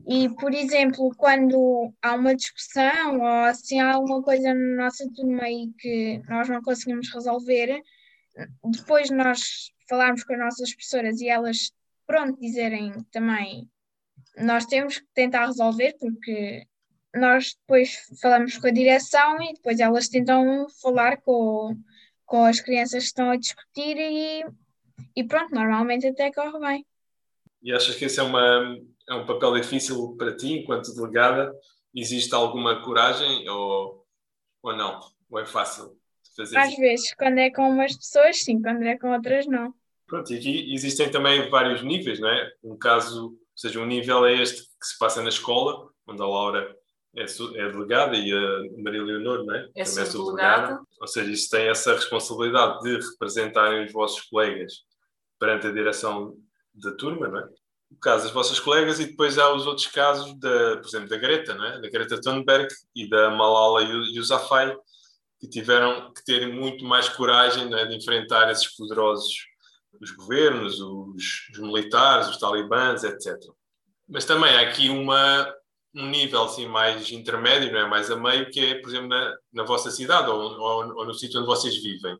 [0.08, 5.50] E, por exemplo, quando há uma discussão ou se há alguma coisa na nossa turma
[5.50, 7.82] e que nós não conseguimos resolver,
[8.64, 11.74] depois nós falarmos com as nossas professoras e elas,
[12.08, 13.70] pronto, dizerem também
[14.38, 16.66] nós temos que tentar resolver porque
[17.14, 21.76] nós depois falamos com a direção e depois elas tentam falar com,
[22.26, 24.46] com as crianças que estão a discutir e,
[25.16, 26.86] e pronto, normalmente até corre bem.
[27.62, 31.54] E achas que esse é, uma, é um papel difícil para ti enquanto delegada?
[31.94, 34.06] Existe alguma coragem ou,
[34.64, 35.00] ou não?
[35.30, 35.98] Ou é fácil
[36.36, 36.80] fazer Às isso?
[36.80, 39.74] vezes, quando é com umas pessoas, sim, quando é com outras, não.
[40.08, 42.52] Pronto, e aqui existem também vários níveis, não é?
[42.64, 46.76] Um caso seja, um nível é este que se passa na escola, onde a Laura
[47.16, 49.70] é, é delegada e a Maria Leonor não é?
[49.76, 50.80] é também é subdelegada.
[51.00, 54.74] Ou seja, isso tem essa responsabilidade de representarem os vossos colegas
[55.40, 56.36] perante a direção
[56.74, 57.50] da turma, não é?
[57.92, 61.18] O caso das vossas colegas e depois há os outros casos, da, por exemplo, da
[61.18, 61.82] Greta, não é?
[61.82, 64.74] da Greta Thunberg e da Malala Yousafzai,
[65.40, 67.86] que tiveram que ter muito mais coragem é?
[67.86, 69.51] de enfrentar esses poderosos
[70.00, 73.38] os governos, os, os, militares, os talibãs, etc.
[74.08, 75.54] Mas também há aqui uma,
[75.96, 77.88] um nível assim, mais intermédio, não é?
[77.88, 81.14] mais a meio, que é, por exemplo, na, na vossa cidade ou, ou, ou, no
[81.14, 82.16] sítio onde vocês vivem.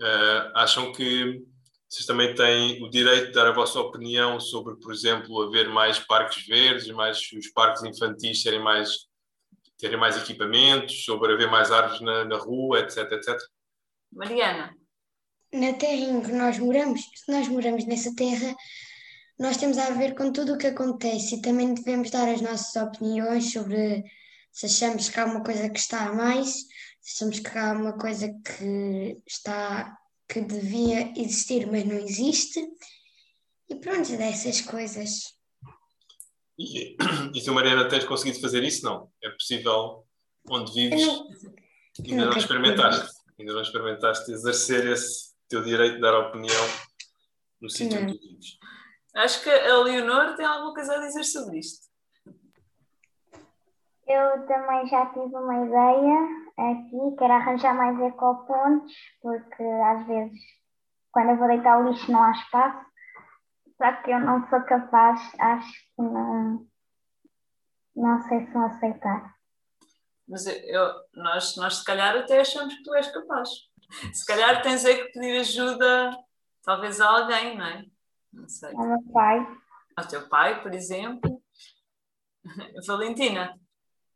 [0.00, 1.42] Uh, acham que
[1.88, 5.98] vocês também têm o direito de dar a vossa opinião sobre, por exemplo, haver mais
[5.98, 9.10] parques verdes, mais os parques infantis serem mais
[9.78, 13.36] terem mais equipamentos, sobre haver mais árvores na, na rua, etc, etc?
[14.12, 14.72] Mariana
[15.52, 18.56] na terra em que nós moramos, se nós moramos nessa terra,
[19.38, 22.74] nós temos a ver com tudo o que acontece e também devemos dar as nossas
[22.82, 24.04] opiniões sobre
[24.50, 26.66] se achamos que há uma coisa que está a mais,
[27.00, 32.58] se achamos que há uma coisa que está que devia existir, mas não existe.
[33.68, 35.34] E pronto, dessas coisas.
[36.58, 36.96] E,
[37.34, 38.84] e tu, Mariana, tens conseguido fazer isso?
[38.84, 39.10] Não?
[39.22, 40.06] É possível
[40.48, 41.06] onde vives?
[41.06, 41.28] Não,
[42.06, 43.12] ainda não experimentaste?
[43.38, 46.64] Ainda não experimentaste exercer esse, teu direito de dar opinião
[47.60, 48.58] no sítio onde tu vives.
[49.14, 51.86] Acho que a Leonor tem alguma coisa a dizer sobre isto.
[54.06, 56.18] Eu também já tive uma ideia
[56.56, 60.40] aqui, quero arranjar mais ecopontos, porque às vezes
[61.12, 62.86] quando eu vou deitar o lixo não há espaço,
[63.76, 66.66] só que eu não sou capaz, acho que não,
[67.94, 69.34] não sei se vão aceitar.
[70.26, 73.50] Mas eu, nós, nós se calhar até achamos que tu és capaz.
[74.12, 76.16] Se calhar tens é que pedir ajuda,
[76.62, 77.84] talvez a alguém, não é?
[78.32, 78.74] Não sei.
[78.74, 79.46] Ao meu pai.
[79.96, 81.42] Ao teu pai, por exemplo.
[82.86, 83.58] Valentina.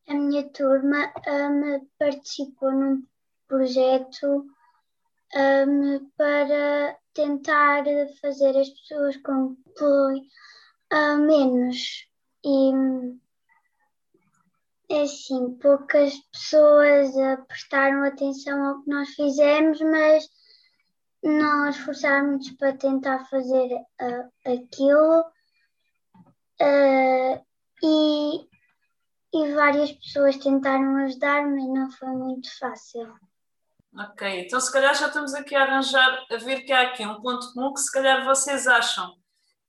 [0.09, 3.03] A minha turma um, participou num
[3.49, 4.47] projeto
[5.35, 7.85] um, para tentar
[8.21, 12.07] fazer as pessoas com uh, menos.
[12.45, 12.73] E
[14.89, 17.11] é assim, poucas pessoas
[17.49, 20.29] prestaram atenção ao que nós fizemos, mas
[21.23, 25.21] nós esforçámos para tentar fazer uh, aquilo
[26.61, 27.47] uh,
[27.83, 28.49] e,
[29.35, 33.13] e várias pessoas tentaram ajudar, mas não foi muito fácil.
[33.99, 37.21] Ok, então se calhar já estamos aqui a arranjar, a ver que há aqui um
[37.21, 39.15] ponto comum que se calhar vocês acham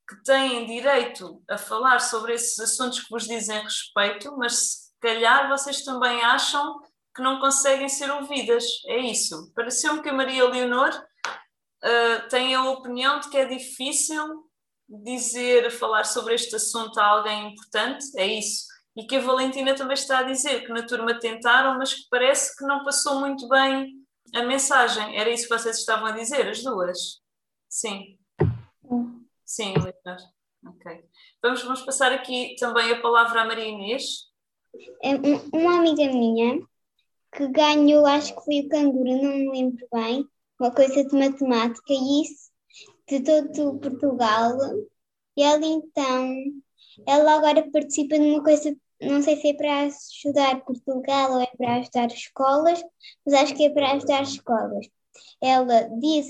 [0.07, 5.83] que têm direito a falar sobre esses assuntos que vos dizem respeito, mas calhar vocês
[5.83, 6.79] também acham
[7.15, 8.63] que não conseguem ser ouvidas.
[8.87, 9.51] É isso.
[9.55, 14.47] Pareceu-me que a Maria Leonor uh, tem a opinião de que é difícil
[14.87, 18.05] dizer, falar sobre este assunto a alguém importante.
[18.15, 18.65] É isso.
[18.95, 22.57] e que a Valentina também está a dizer que na turma tentaram, mas que parece
[22.57, 23.93] que não passou muito bem
[24.33, 25.19] a mensagem.
[25.19, 26.97] Era isso que vocês estavam a dizer, as duas?
[27.69, 28.17] Sim.
[29.45, 30.21] Sim, Leonor.
[30.65, 31.05] Ok.
[31.43, 34.27] Vamos, vamos passar aqui também a palavra à Maria Inês.
[35.03, 35.15] É
[35.55, 36.59] uma amiga minha
[37.35, 40.25] que ganhou, acho que foi o canguru, não me lembro bem,
[40.59, 42.51] uma coisa de matemática e isso
[43.07, 44.57] de todo Portugal.
[45.35, 46.35] E ela então,
[47.05, 51.47] ela agora participa de uma coisa, não sei se é para ajudar Portugal ou é
[51.57, 52.83] para ajudar escolas,
[53.25, 54.87] mas acho que é para ajudar escolas.
[55.41, 56.27] Ela diz,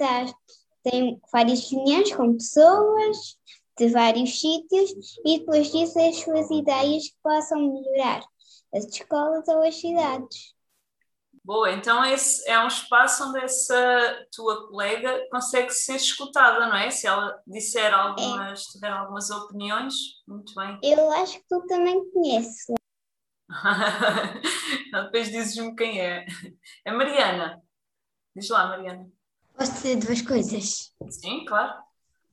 [0.84, 3.38] tem várias reuniões com pessoas
[3.78, 4.92] de vários sítios
[5.26, 8.24] e depois diz as suas ideias que possam melhorar
[8.73, 10.56] as escolas ou as cidades.
[11.47, 16.91] Boa, então esse é um espaço onde essa tua colega consegue ser escutada, não é?
[16.91, 18.71] Se ela disser algumas, é.
[18.73, 19.93] tiver algumas opiniões,
[20.27, 20.77] muito bem.
[20.84, 22.65] Eu acho que tu também conheces.
[24.91, 26.25] Depois dizes-me quem é.
[26.84, 27.62] É Mariana.
[28.36, 29.10] Diz lá, Mariana.
[29.58, 30.93] Posso dizer duas coisas?
[31.10, 31.82] Sim, claro.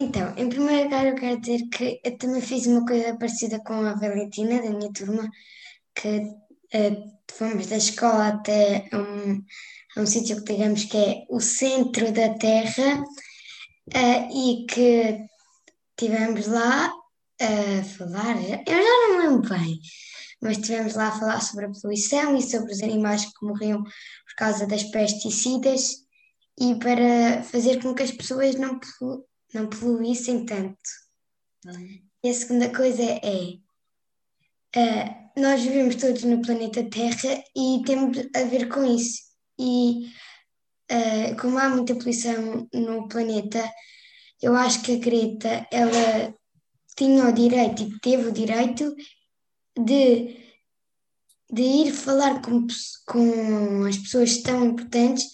[0.00, 3.74] Então, em primeiro lugar, eu quero dizer que eu também fiz uma coisa parecida com
[3.74, 5.30] a Valentina, da minha turma,
[5.94, 9.44] que uh, fomos da escola até um,
[9.96, 15.26] a um sítio que digamos que é o centro da Terra uh, e que
[15.96, 16.92] tivemos lá
[17.40, 19.80] a falar, eu já não lembro bem,
[20.40, 24.34] mas tivemos lá a falar sobre a poluição e sobre os animais que morriam por
[24.36, 26.04] causa das pesticidas
[26.58, 30.78] e para fazer com que as pessoas não, polu não poluíssem tanto.
[32.22, 33.58] E a segunda coisa é,
[34.76, 39.20] uh, nós vivemos todos no planeta Terra e temos a ver com isso.
[39.58, 40.06] E
[40.90, 43.68] uh, como há muita poluição no planeta,
[44.40, 46.34] eu acho que a Greta ela
[46.96, 48.94] tinha o direito e teve o direito
[49.76, 50.36] de,
[51.50, 52.66] de ir falar com,
[53.06, 55.24] com as pessoas tão importantes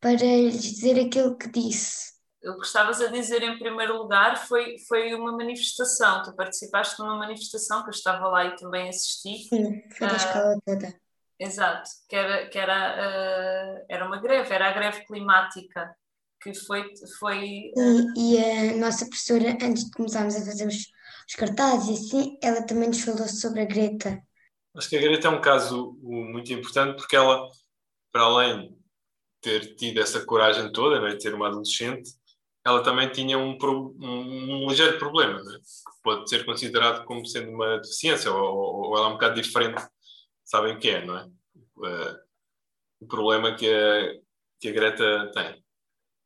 [0.00, 4.76] para lhes dizer aquilo que disse o que estavas a dizer em primeiro lugar foi,
[4.86, 6.22] foi uma manifestação.
[6.22, 9.48] Tu participaste de uma manifestação que eu estava lá e também assisti.
[9.48, 11.00] Sim, foi da uh, escola toda.
[11.40, 15.94] Exato, que era, que era, uh, era uma greve, era a greve climática
[16.40, 16.84] que foi.
[17.18, 18.12] foi uh...
[18.16, 20.76] e, e, a nossa professora, antes de começarmos a fazer os,
[21.28, 24.20] os cartazes e assim, ela também nos falou sobre a Greta.
[24.76, 27.48] Acho que a Greta é um caso muito importante porque ela,
[28.12, 28.78] para além de
[29.40, 32.10] ter tido essa coragem toda, né, de ter uma adolescente,
[32.64, 35.58] ela também tinha um, um, um ligeiro problema, né?
[36.02, 39.82] pode ser considerado como sendo uma deficiência, ou, ou, ela é um bocado diferente,
[40.44, 41.26] sabem o que é, não é?
[41.76, 42.18] Uh,
[43.00, 44.14] o problema que a,
[44.60, 45.64] que a Greta tem.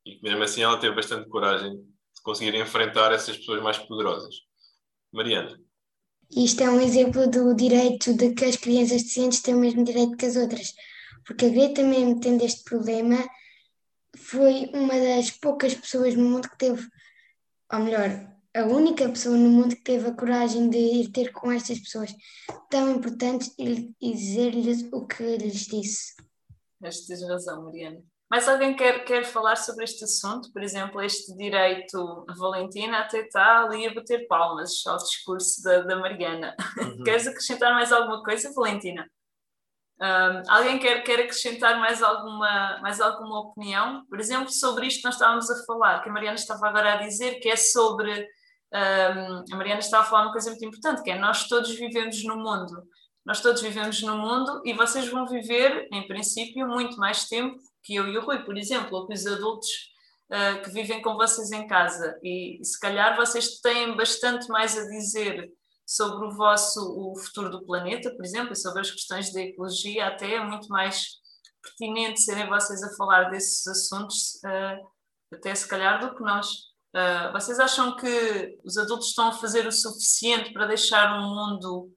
[0.06, 4.34] E mesmo assim ela teve bastante coragem de conseguir enfrentar essas pessoas mais poderosas.
[5.12, 5.60] Mariana.
[6.34, 10.16] Isto é um exemplo do direito de que as crianças deficientes têm o mesmo direito
[10.16, 10.72] que as outras.
[11.26, 13.16] Porque a Greta, mesmo tendo este problema,
[14.32, 16.88] foi uma das poucas pessoas no mundo que teve,
[17.70, 18.08] ou melhor,
[18.56, 22.14] a única pessoa no mundo que teve a coragem de ir ter com estas pessoas
[22.70, 26.14] tão importantes e, e dizer-lhes o que lhes disse.
[26.80, 28.02] Mas tens razão, Mariana.
[28.30, 30.50] Mais alguém quer, quer falar sobre este assunto?
[30.50, 35.82] Por exemplo, este direito, a Valentina até está ali a bater palmas ao discurso da,
[35.82, 36.56] da Mariana.
[36.82, 37.04] Uhum.
[37.04, 39.06] Queres acrescentar mais alguma coisa, Valentina?
[40.02, 44.04] Um, alguém quer, quer acrescentar mais alguma, mais alguma opinião?
[44.06, 46.96] Por exemplo, sobre isto que nós estávamos a falar, que a Mariana estava agora a
[46.96, 48.28] dizer, que é sobre.
[48.74, 52.24] Um, a Mariana estava a falar uma coisa muito importante, que é nós todos vivemos
[52.24, 52.82] no mundo.
[53.24, 57.94] Nós todos vivemos no mundo e vocês vão viver, em princípio, muito mais tempo que
[57.94, 59.68] eu e o Rui, por exemplo, ou que os adultos
[60.32, 62.18] uh, que vivem com vocês em casa.
[62.24, 65.48] E, e se calhar vocês têm bastante mais a dizer
[65.92, 70.06] sobre o vosso o futuro do planeta, por exemplo, e sobre as questões da ecologia,
[70.06, 71.20] até é muito mais
[71.62, 74.90] pertinente serem vocês a falar desses assuntos, uh,
[75.34, 76.48] até se calhar, do que nós.
[76.94, 81.90] Uh, vocês acham que os adultos estão a fazer o suficiente para deixar um mundo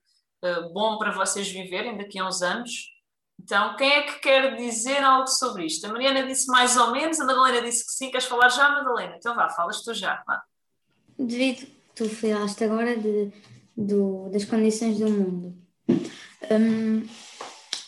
[0.43, 2.93] uh, bom para vocês viverem daqui a uns anos?
[3.41, 5.85] Então, quem é que quer dizer algo sobre isto?
[5.85, 8.11] A Mariana disse mais ou menos, a Madalena disse que sim.
[8.11, 9.15] Queres falar já, Madalena?
[9.15, 10.21] Então vá, falas tu já.
[10.27, 10.41] Vá.
[11.17, 13.31] Devido, tu falaste agora de
[13.75, 15.55] do, das condições do mundo.
[16.51, 17.05] Um,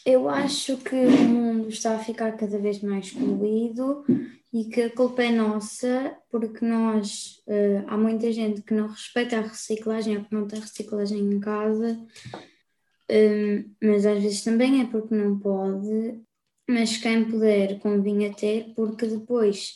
[0.05, 4.05] eu acho que o mundo está a ficar cada vez mais poluído
[4.53, 9.37] e que a culpa é nossa, porque nós, uh, há muita gente que não respeita
[9.37, 11.99] a reciclagem ou que não tem reciclagem em casa,
[13.09, 16.21] um, mas às vezes também é porque não pode,
[16.69, 19.75] mas quem puder convinha ter, porque depois,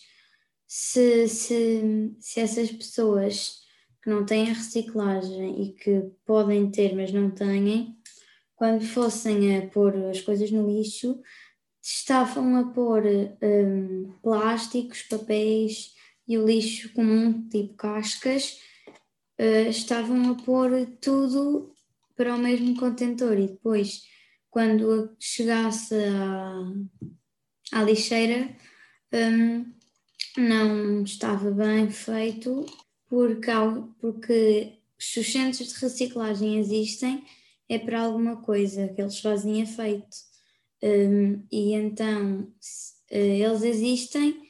[0.67, 3.60] se, se, se essas pessoas
[4.01, 7.95] que não têm reciclagem e que podem ter, mas não têm,
[8.55, 11.19] quando fossem a pôr as coisas no lixo,
[11.81, 13.03] estavam a pôr
[13.41, 15.93] um, plásticos, papéis
[16.27, 18.59] e o lixo comum, tipo cascas,
[19.39, 21.75] uh, estavam a pôr tudo
[22.15, 23.37] para o mesmo contentor.
[23.37, 24.03] E depois,
[24.49, 28.55] quando chegasse à, à lixeira,
[29.13, 29.65] um,
[30.37, 32.65] não estava bem feito
[33.11, 33.51] porque,
[33.99, 37.25] porque se os centros de reciclagem existem
[37.67, 40.15] é para alguma coisa que eles fazem efeito.
[40.81, 44.41] Um, e então uh, eles existem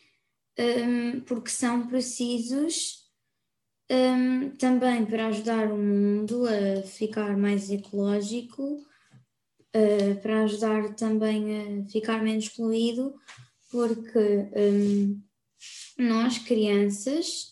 [0.59, 3.09] um, porque são precisos
[3.91, 8.75] um, também para ajudar o mundo a ficar mais ecológico,
[9.75, 13.15] uh, para ajudar também a ficar menos poluído,
[13.71, 15.19] porque hum,
[15.97, 17.50] nós, crianças,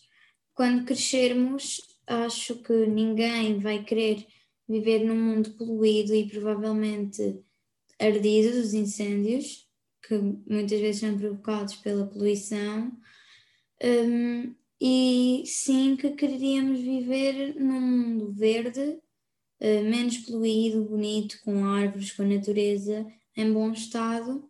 [0.60, 4.26] quando crescermos, acho que ninguém vai querer
[4.68, 7.42] viver num mundo poluído e provavelmente
[7.98, 9.66] ardido dos incêndios,
[10.06, 12.92] que muitas vezes são provocados pela poluição.
[13.82, 18.98] Um, e sim que queríamos viver num mundo verde,
[19.62, 24.46] uh, menos poluído, bonito, com árvores, com natureza em bom estado,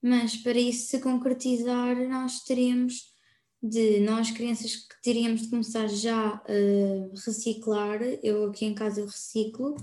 [0.00, 3.17] mas para isso se concretizar, nós teríamos
[3.62, 9.06] de nós crianças que teríamos de começar já a reciclar, eu aqui em casa eu
[9.06, 9.76] reciclo,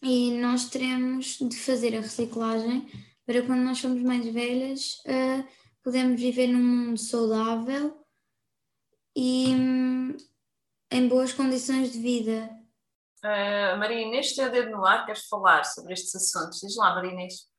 [0.00, 2.88] e nós teremos de fazer a reciclagem
[3.24, 5.46] para quando nós somos mais velhas uh,
[5.82, 8.00] podemos viver num mundo saudável
[9.14, 10.16] e um,
[10.90, 12.48] em boas condições de vida.
[13.24, 16.60] Uh, Maria Inês, teu dedo no ar, queres falar sobre estes assuntos?
[16.60, 17.50] Diz lá, Maria Inês.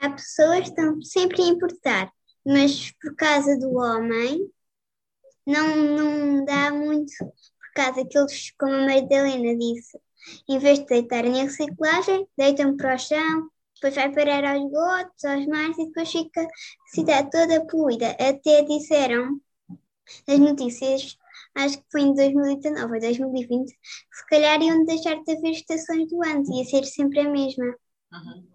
[0.00, 2.12] Há pessoas que estão sempre a importar
[2.44, 4.50] mas por causa do homem
[5.46, 9.98] não, não dá muito, por causa que eles, como a Helena disse,
[10.48, 15.24] em vez de deitarem a reciclagem, deitam para o chão, depois vai parar aos gotos,
[15.24, 16.48] aos mares e depois fica a
[16.88, 18.10] cidade toda poluída.
[18.12, 19.40] Até disseram
[20.26, 21.16] nas notícias,
[21.54, 23.78] acho que foi em 2019 ou 2020, que
[24.16, 27.66] se calhar iam deixar de haver estações do ano, ia ser sempre a mesma.
[28.12, 28.53] Uhum.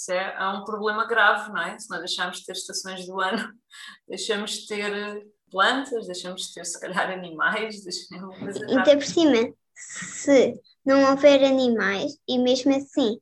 [0.00, 1.78] Isso é, é um problema grave, não é?
[1.78, 3.52] Se nós deixarmos de ter estações do ano,
[4.08, 7.84] deixamos de ter eh, plantas, deixamos de ter, se calhar, animais.
[7.84, 8.56] Deixamos...
[8.70, 13.20] Então, por cima, se não houver animais, e mesmo assim,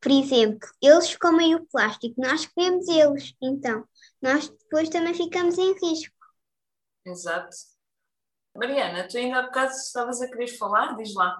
[0.00, 3.84] por exemplo, eles comem o plástico, nós comemos eles, então
[4.22, 6.14] nós depois também ficamos em risco.
[7.04, 7.56] Exato.
[8.54, 11.36] Mariana, tu ainda há bocado estavas a querer falar, diz lá.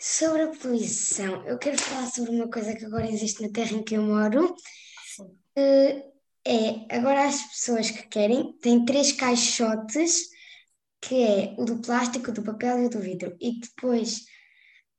[0.00, 3.82] Sobre a poluição, eu quero falar sobre uma coisa que agora existe na terra em
[3.82, 4.54] que eu moro.
[5.56, 6.12] Uh,
[6.46, 10.28] é, agora as pessoas que querem têm três caixotes,
[11.00, 13.36] que é o do plástico, do papel e o do vidro.
[13.40, 14.24] E depois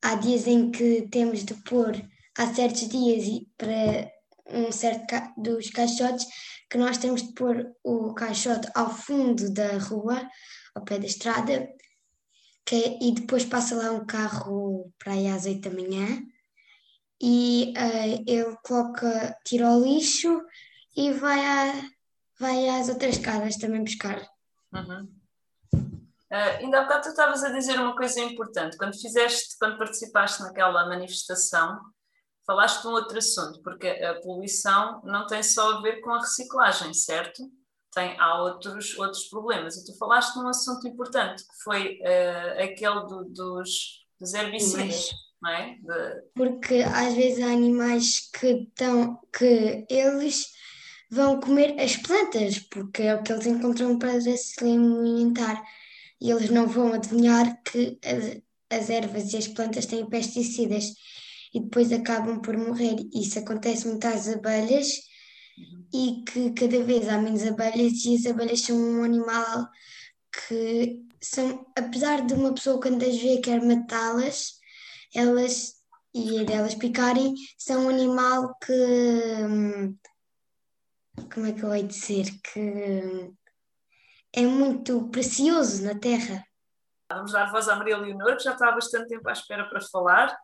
[0.02, 1.96] há dias em que temos de pôr,
[2.38, 3.26] há certos dias
[3.58, 4.12] para
[4.48, 6.28] um certo ca dos caixotes,
[6.70, 10.30] que nós temos de pôr o caixote ao fundo da rua,
[10.76, 11.70] ao pé da estrada,
[12.70, 16.24] que, e depois passa lá um carro para aí às 8 da manhã
[17.20, 20.40] e uh, ele coloca, tira o lixo
[20.96, 21.90] e vai, a,
[22.40, 24.22] vai às outras casas também buscar.
[24.72, 25.12] Uhum.
[25.74, 28.78] Uh, ainda há bocado tu estavas a dizer uma coisa importante.
[28.78, 31.76] Quando fizeste, quando participaste naquela manifestação,
[32.46, 36.20] falaste de um outro assunto, porque a poluição não tem só a ver com a
[36.20, 37.50] reciclagem, certo?
[37.94, 39.78] Tem, há outros, outros problemas.
[39.78, 45.10] E tu falaste num assunto importante, que foi uh, aquele do, dos, dos herbicidas.
[45.42, 45.76] Não é?
[45.76, 46.22] De...
[46.36, 50.48] Porque às vezes há animais que, estão, que eles
[51.10, 55.64] vão comer as plantas, porque é o que eles encontram para se alimentar.
[56.22, 60.94] E eles não vão adivinhar que as, as ervas e as plantas têm pesticidas
[61.54, 62.98] e depois acabam por morrer.
[63.14, 65.09] Isso acontece muito às abelhas
[65.94, 69.68] e que cada vez há menos abelhas e as abelhas são um animal
[70.32, 74.60] que são, apesar de uma pessoa quando as vê quer matá-las,
[75.14, 75.80] elas
[76.14, 79.98] e delas picarem, são um animal que hum,
[81.34, 83.36] como é que eu hei dizer que hum,
[84.34, 86.44] é muito precioso na terra.
[87.12, 89.82] Vamos dar voz à Maria Leonor, que já está há bastante tempo à espera para
[89.82, 90.38] falar.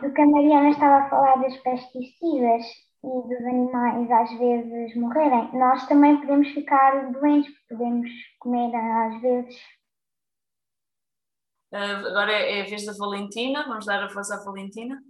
[0.00, 2.64] Do que a Mariana estava a falar das pesticidas,
[3.04, 9.56] e dos animais às vezes morrerem, nós também podemos ficar doentes, podemos comer às vezes.
[11.72, 15.02] Uh, agora é, é a vez da Valentina, vamos dar a voz à Valentina.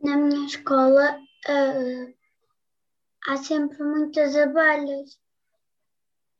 [0.00, 2.14] Na minha escola uh,
[3.28, 5.18] há sempre muitas abelhas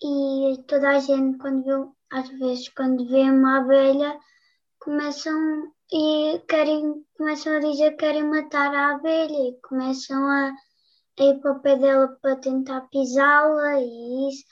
[0.03, 4.19] e toda a gente, quando vê, às vezes, quando vê uma abelha,
[4.79, 10.53] começam e querem, começam a dizer que querem matar a abelha e começam a,
[11.19, 14.45] a ir para o pé dela para tentar pisá-la e isso.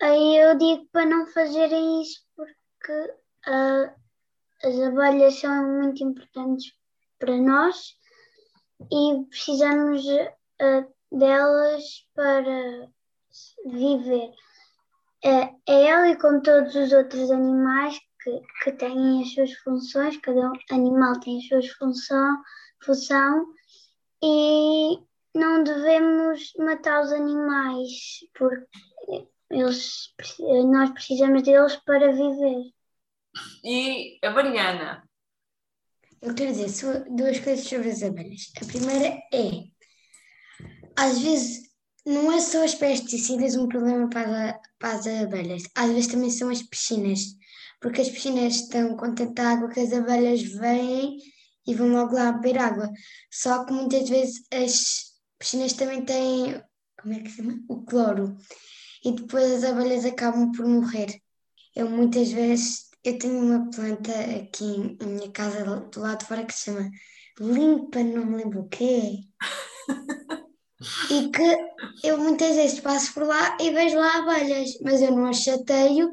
[0.00, 2.92] Aí eu digo para não fazerem isso porque
[3.48, 3.94] uh,
[4.62, 6.72] as abelhas são muito importantes
[7.18, 7.94] para nós
[8.90, 12.88] e precisamos uh, delas para
[13.66, 14.30] viver.
[15.24, 20.16] Uh, é ela e como todos os outros animais que, que têm as suas funções,
[20.18, 22.42] cada animal tem as suas função,
[22.82, 23.46] função
[24.22, 24.98] e
[25.34, 27.90] não devemos matar os animais
[28.34, 30.12] porque eles,
[30.72, 32.72] nós precisamos deles para viver.
[33.62, 35.08] E a Mariana?
[36.20, 38.50] Eu quero dizer duas coisas sobre as abelhas.
[38.60, 39.68] A primeira é,
[40.96, 41.70] às vezes,
[42.04, 46.48] não é só as pesticidas um problema para, para as abelhas, às vezes também são
[46.48, 47.36] as piscinas
[47.80, 51.18] porque as piscinas estão com tanta água que as abelhas vêm
[51.66, 52.90] e vão logo lá beber água.
[53.30, 56.62] Só que muitas vezes as piscinas também têm,
[57.00, 57.58] como é que se chama?
[57.68, 58.36] O cloro.
[59.04, 61.20] E depois as abelhas acabam por morrer.
[61.74, 66.44] Eu muitas vezes, eu tenho uma planta aqui na minha casa do lado de fora
[66.44, 66.90] que se chama
[67.38, 69.18] limpa, não me lembro o quê.
[71.10, 75.26] e que eu muitas vezes passo por lá e vejo lá abelhas, mas eu não
[75.26, 76.10] as chateio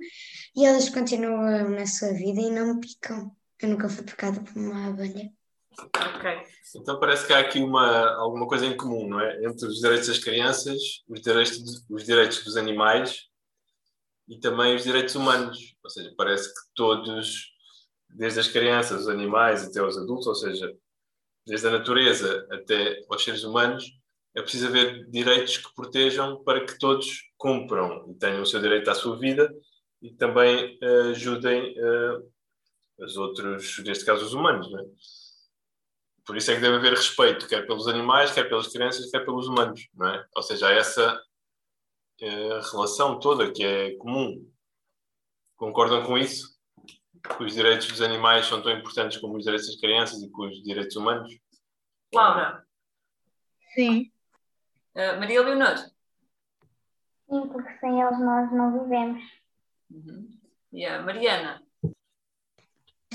[0.55, 3.35] e elas continuam na sua vida e não me picam.
[3.61, 5.31] Eu nunca fui picada por uma abelha.
[5.79, 6.43] Ok.
[6.75, 9.43] Então parece que há aqui uma, alguma coisa em comum, não é?
[9.43, 13.29] Entre os direitos das crianças, os direitos, os direitos dos animais
[14.27, 15.75] e também os direitos humanos.
[15.83, 17.53] Ou seja, parece que todos,
[18.09, 20.71] desde as crianças, os animais até os adultos, ou seja,
[21.45, 23.85] desde a natureza até aos seres humanos,
[24.35, 28.89] é preciso haver direitos que protejam para que todos cumpram e tenham o seu direito
[28.89, 29.51] à sua vida
[30.03, 32.31] e também uh, ajudem uh,
[32.99, 34.69] os outros, neste caso os humanos.
[34.69, 34.83] Não é?
[36.25, 39.47] Por isso é que deve haver respeito, quer pelos animais, quer pelas crianças, quer pelos
[39.47, 39.87] humanos.
[39.93, 40.27] Não é?
[40.35, 41.15] Ou seja, há essa
[42.21, 44.45] uh, relação toda que é comum.
[45.55, 46.53] Concordam com isso?
[47.37, 50.47] Que os direitos dos animais são tão importantes como os direitos das crianças e com
[50.47, 51.33] os direitos humanos?
[52.13, 52.67] Laura?
[53.73, 54.11] Sim.
[54.93, 55.77] Maria Leonor?
[55.77, 59.23] Sim, porque sem eles nós não vivemos.
[59.93, 60.27] Uhum.
[60.87, 61.61] A Mariana?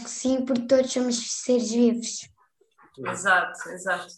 [0.06, 2.28] Sim, porque todos somos seres vivos.
[3.04, 4.14] Exato, exato.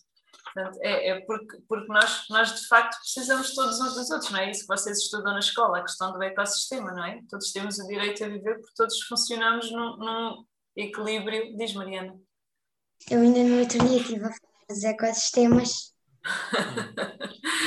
[0.53, 4.41] Portanto, é, é porque, porque nós, nós de facto precisamos todos uns dos outros, não
[4.41, 7.21] é isso que vocês estudam na escola, a questão do ecossistema, não é?
[7.31, 10.45] Todos temos o direito a viver porque todos funcionamos num, num
[10.77, 12.19] equilíbrio, diz Mariana.
[13.09, 15.95] Eu ainda no outro dia estive a falar dos ecossistemas.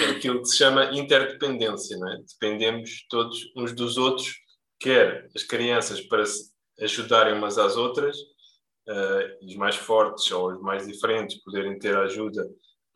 [0.05, 2.17] é aquilo que se chama interdependência, não é?
[2.17, 4.42] Dependemos todos uns dos outros
[4.83, 10.61] quer as crianças para se ajudarem umas às outras, uh, os mais fortes ou os
[10.61, 12.45] mais diferentes poderem ter ajuda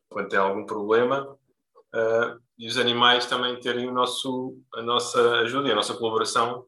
[0.10, 5.70] quando tem algum problema, uh, e os animais também terem o nosso, a nossa ajuda
[5.70, 6.66] e a nossa colaboração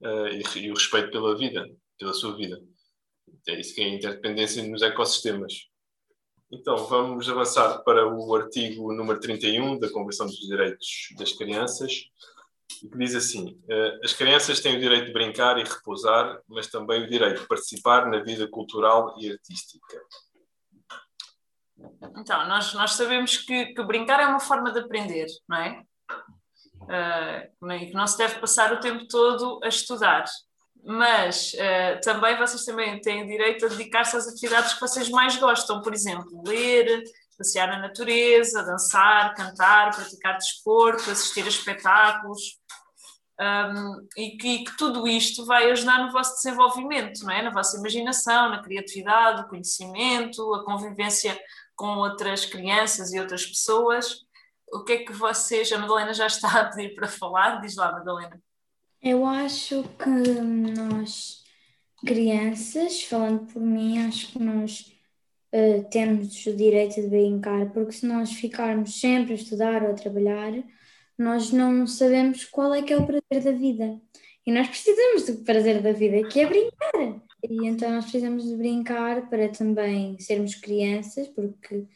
[0.00, 1.68] uh, e, e, o respeito pela vida,
[1.98, 2.58] pela sua vida.
[3.46, 5.68] É isso que é a interdependência nos ecossistemas.
[6.50, 11.92] Então, vamos avançar para o artigo número 31 da Convenção dos Direitos das Crianças
[12.80, 17.02] que diz assim: eh, as crianças têm o direito de brincar e repousar, mas também
[17.02, 20.00] o direito de participar na vida cultural e artística.
[22.16, 25.82] Então, nós, nós sabemos que, que brincar é uma forma de aprender, não é?
[26.82, 30.24] Uh, que não se deve passar o tempo todo a estudar.
[30.84, 35.80] Mas uh, também vocês também têm direito a dedicar-se às atividades que vocês mais gostam,
[35.80, 37.04] por exemplo, ler,
[37.38, 42.60] passear na natureza, dançar, cantar, praticar desporto, assistir a espetáculos.
[43.40, 47.42] Um, e, que, que, tudo isto vai ajudar no vosso desenvolvimento, não é?
[47.42, 51.36] na vossa imaginação, na criatividade, o conhecimento, a convivência
[51.74, 54.20] com outras crianças e outras pessoas.
[54.72, 57.60] O que é que vocês, a Madalena já está a pedir para falar?
[57.60, 58.40] Diz lá, Madalena.
[59.02, 61.42] Eu acho que nós,
[62.06, 64.92] crianças, falando por mim, acho que nós
[65.52, 69.94] uh, temos o direito de brincar, porque se nós ficarmos sempre a estudar ou a
[69.94, 70.52] trabalhar,
[71.18, 74.00] nós não sabemos qual é que é o prazer da vida.
[74.44, 77.22] E nós precisamos do prazer da vida, que é brincar.
[77.48, 81.86] E então nós precisamos de brincar para também sermos crianças, porque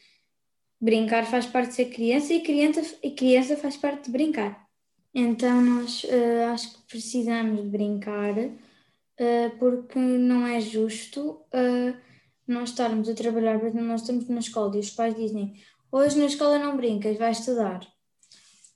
[0.80, 4.66] brincar faz parte de ser criança e criança, e criança faz parte de brincar.
[5.14, 11.96] Então nós uh, acho que precisamos de brincar, uh, porque não é justo uh,
[12.46, 15.54] nós estarmos a trabalhar, por exemplo, nós estamos na escola e os pais dizem
[15.90, 17.80] hoje na escola não brincas, vais estudar.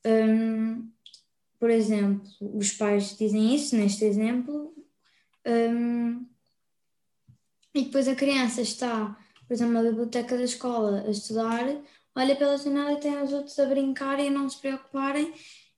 [0.05, 0.91] Um,
[1.59, 4.75] por exemplo, os pais dizem isso neste exemplo,
[5.47, 6.27] um,
[7.75, 11.65] e depois a criança está, por exemplo, na biblioteca da escola a estudar,
[12.15, 15.33] olha pela janela e tem os outros a brincar e não se preocuparem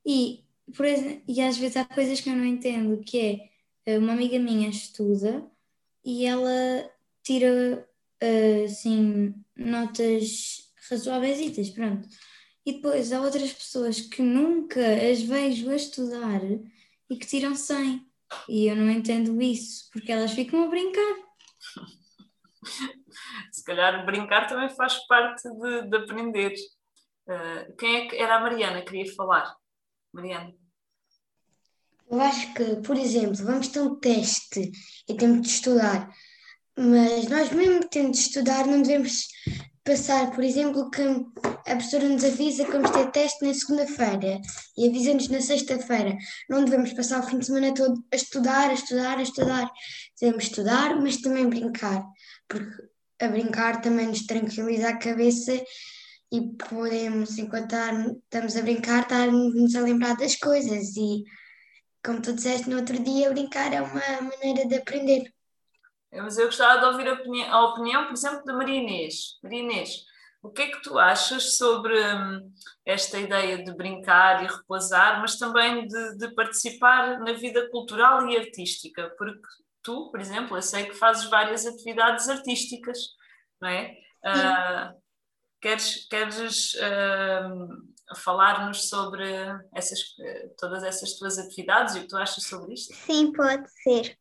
[0.07, 0.45] e,
[0.77, 3.51] por exemplo, e às vezes há coisas que eu não entendo, que é
[3.87, 5.45] eh, uma amiga minha estuda
[6.05, 6.91] e ela
[7.23, 7.87] tira
[8.21, 12.09] eh, assim notas razoáveis, pronto.
[12.65, 16.41] E depois há outras pessoas que nunca as vejo a estudar
[17.11, 18.07] e que tiram 100.
[18.49, 21.17] E eu não entendo isso, porque elas ficam a brincar.
[23.53, 26.55] Se calhar brincar também faz parte de, de aprender.
[27.27, 28.83] Uh, quem é que era a Mariana?
[28.83, 29.55] Queria falar.
[30.13, 30.55] Mariana.
[32.11, 34.71] Eu acho que, por exemplo, vamos ter um teste
[35.09, 36.11] e temos de estudar,
[36.77, 39.29] mas nós mesmo tendo de estudar não devemos
[39.85, 44.41] passar, por exemplo, que a professora nos avisa que vamos ter teste na segunda-feira
[44.77, 46.17] e avisa-nos na sexta-feira.
[46.49, 49.71] Não devemos passar o fim de semana todo a estudar, a estudar, a estudar.
[50.21, 52.05] Devemos estudar, mas também brincar,
[52.49, 55.53] porque a brincar também nos tranquiliza a cabeça
[56.33, 57.75] e podemos, enquanto
[58.25, 60.97] estamos a brincar, estarmos a lembrar das coisas.
[60.97, 61.25] E,
[62.05, 65.33] como tu disseste no outro dia, brincar é uma maneira de aprender.
[66.13, 69.39] Mas eu gostava de ouvir a opinião, a opinião, por exemplo, da Maria Inês.
[69.43, 70.05] Maria Inês,
[70.43, 72.53] o que é que tu achas sobre hum,
[72.85, 78.37] esta ideia de brincar e repousar, mas também de, de, participar na vida cultural e
[78.37, 79.15] artística?
[79.17, 79.41] Porque
[79.83, 82.99] tu, por exemplo, eu sei que fazes várias atividades artísticas,
[83.61, 83.97] não é?
[84.25, 85.01] Uh,
[85.61, 89.25] queres queres uh, falar-nos sobre
[89.75, 90.01] essas,
[90.59, 92.93] todas essas tuas atividades e o que tu achas sobre isto?
[92.95, 94.19] Sim, pode ser.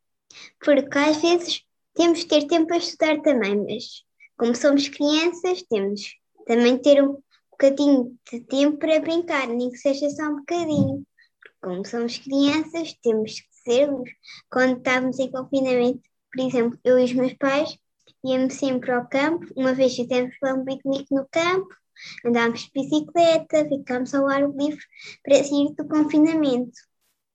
[0.60, 1.64] Porque às vezes
[2.02, 4.04] temos de ter tempo para estudar também, mas
[4.36, 6.16] como somos crianças, temos
[6.48, 7.22] também de ter um
[7.52, 11.06] bocadinho de tempo para brincar, nem que seja só um bocadinho.
[11.62, 13.88] Como somos crianças, temos que ser.
[14.50, 16.02] Quando estávamos em confinamento,
[16.34, 17.78] por exemplo, eu e os meus pais
[18.26, 19.46] íamos sempre ao campo.
[19.56, 21.70] Uma vez fizemos um piquenique no campo,
[22.26, 24.84] andámos de bicicleta, ficámos ao ar livre
[25.24, 26.80] para sair do confinamento.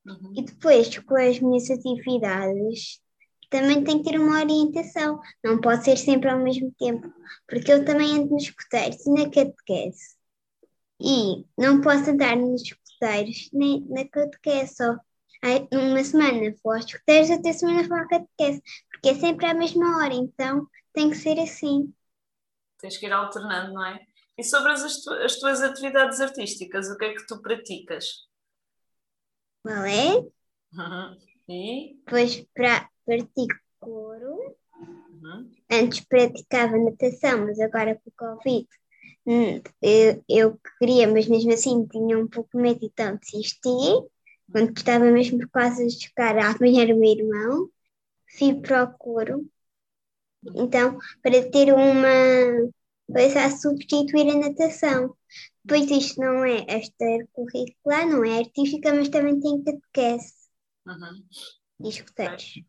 [0.04, 0.32] Uhum.
[0.36, 3.05] E depois, com as minhas atividades,
[3.49, 7.12] também tem que ter uma orientação, não pode ser sempre ao mesmo tempo,
[7.49, 10.16] porque eu também ando nos escuteiros e na catequese.
[11.01, 14.97] E não posso andar nos escuteiros nem na catequese só.
[15.72, 19.99] Uma semana vou aos escuteiros, outra semana vou à catequese, porque é sempre à mesma
[19.99, 21.92] hora, então tem que ser assim.
[22.78, 24.01] Tens que ir alternando, não é?
[24.38, 28.26] E sobre as, as tuas atividades artísticas, o que é que tu praticas?
[29.64, 30.16] Balé.
[30.72, 31.18] Uhum.
[31.49, 32.03] E?
[32.09, 34.57] Pois para pratico coro.
[34.78, 35.50] Uhum.
[35.70, 38.68] Antes praticava natação, mas agora com o Covid
[39.26, 43.59] hum, eu, eu queria, mas mesmo assim tinha um pouco de medo, então desisti.
[44.50, 47.68] Quando estava mesmo quase de chegar a apanhar o meu irmão,
[48.38, 49.44] fui para o coro.
[50.54, 52.70] Então, para ter uma
[53.12, 55.16] coisa a substituir a natação.
[55.66, 60.32] Pois isto não é extracurricular, não é artística, mas também tem catequese.
[60.86, 61.24] Uhum.
[61.80, 62.62] E escuteiros.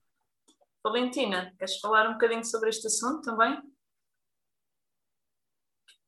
[0.83, 3.61] Valentina, queres falar um bocadinho sobre este assunto também?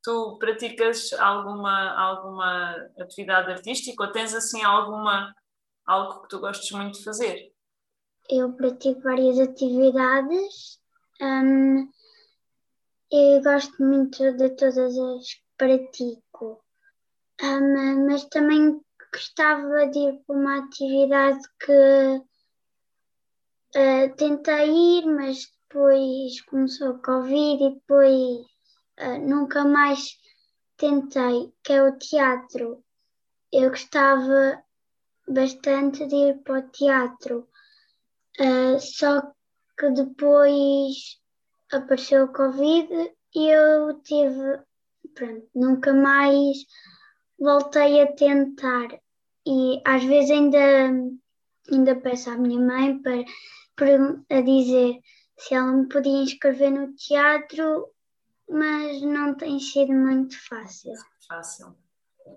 [0.04, 5.36] Tu praticas alguma, alguma atividade artística ou tens assim alguma,
[5.86, 7.54] algo que tu gostes muito de fazer?
[8.30, 10.80] Eu pratico várias atividades.
[11.22, 11.92] Um,
[13.12, 16.64] eu gosto muito de todas as que pratico,
[17.44, 18.80] um, mas também
[19.12, 22.29] gostava de ir para uma atividade que
[23.76, 28.40] Uh, tentei ir, mas depois começou a Covid e depois
[29.00, 30.18] uh, nunca mais
[30.76, 32.84] tentei, que é o teatro.
[33.52, 34.64] Eu gostava
[35.28, 37.48] bastante de ir para o teatro,
[38.40, 39.22] uh, só
[39.78, 41.20] que depois
[41.72, 44.62] apareceu o Covid e eu tive,
[45.14, 46.58] pronto, nunca mais
[47.40, 48.88] voltei a tentar.
[49.46, 50.60] E às vezes ainda,
[51.72, 53.24] ainda peço à minha mãe para
[54.30, 55.00] a dizer
[55.38, 57.88] se ela me podia inscrever no teatro,
[58.50, 60.94] mas não tem sido muito fácil.
[61.28, 61.76] Fácil.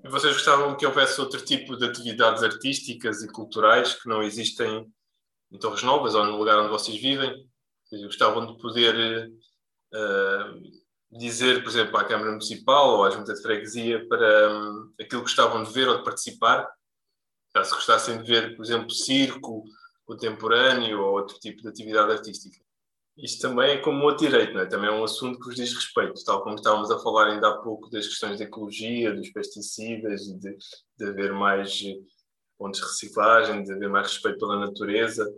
[0.04, 4.90] E vocês gostavam que houvesse outro tipo de atividades artísticas e culturais que não existem
[5.50, 7.46] em Torres Novas ou no lugar onde vocês vivem?
[7.84, 9.28] Vocês gostavam de poder
[9.92, 15.22] uh, dizer, por exemplo, à Câmara Municipal ou à Junta de Freguesia para um, aquilo
[15.22, 16.66] que gostavam de ver ou de participar?
[17.54, 19.64] Já se gostassem de ver, por exemplo, circo,
[20.04, 22.62] contemporâneo ou outro tipo de atividade artística.
[23.16, 24.66] Isto também é como outro direito, não é?
[24.66, 27.58] também é um assunto que vos diz respeito, tal como estávamos a falar ainda há
[27.58, 30.56] pouco das questões de ecologia, dos pesticidas, de,
[30.96, 31.82] de haver mais
[32.56, 35.28] pontos de reciclagem, de haver mais respeito pela natureza.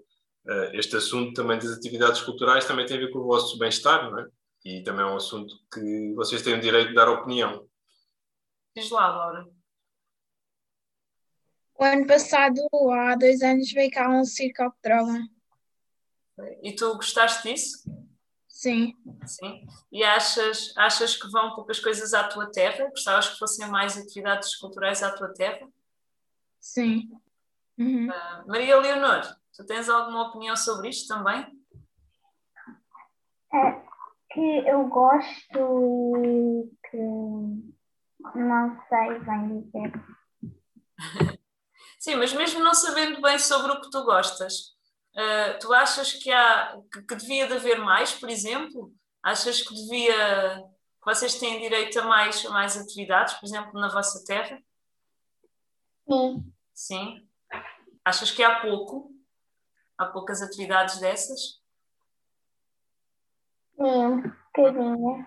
[0.46, 4.10] uh, este assunto também das atividades culturais também tem a ver com o vosso bem-estar,
[4.10, 4.26] não é?
[4.64, 7.66] E também é um assunto que vocês têm o direito de dar opinião.
[8.76, 9.46] Diz lá, Laura.
[11.76, 12.60] O ano passado,
[12.92, 15.18] há dois anos, veio cá um circo de droga.
[16.62, 17.84] E tu gostaste disso?
[18.48, 18.94] Sim.
[19.26, 19.66] Sim.
[19.90, 22.88] E achas, achas que vão poucas coisas à tua terra?
[22.90, 25.68] Gostavas que fossem mais atividades culturais à tua terra?
[26.60, 27.10] Sim.
[27.76, 28.08] Uhum.
[28.08, 29.22] Uh, Maria Leonor,
[29.54, 31.44] tu tens alguma opinião sobre isto também?
[33.52, 33.82] É
[34.30, 36.96] que eu gosto e que
[38.34, 39.92] não sei bem dizer.
[42.04, 44.76] Sim, mas mesmo não sabendo bem sobre o que tu gostas,
[45.16, 48.92] uh, tu achas que há que, que, devia de haver mais, por exemplo?
[49.22, 50.62] Achas que devia
[51.02, 54.62] que vocês têm direito a mais, a mais atividades, por exemplo, na vossa terra?
[56.06, 56.52] Sim.
[56.74, 57.28] Sim.
[58.04, 59.10] Achas que há pouco?
[59.96, 61.58] Há poucas atividades dessas?
[63.76, 65.26] Sim, bocadinho.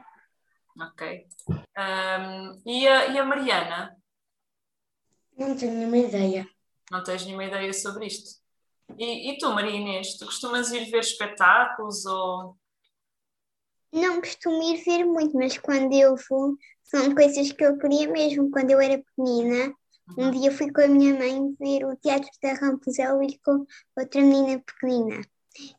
[0.79, 1.27] Ok.
[1.75, 3.97] Um, e, a, e a Mariana?
[5.35, 6.47] Não tenho nenhuma ideia.
[6.91, 8.39] Não tens nenhuma ideia sobre isto?
[8.97, 12.55] E, e tu, Maria Inês, tu costumas ir ver espetáculos ou.
[13.91, 18.51] Não costumo ir ver muito, mas quando eu vou, são coisas que eu queria mesmo.
[18.51, 19.73] Quando eu era pequenina,
[20.17, 20.31] um uhum.
[20.31, 23.65] dia fui com a minha mãe ver o Teatro da Rampusel e com
[23.97, 25.21] outra menina pequenina.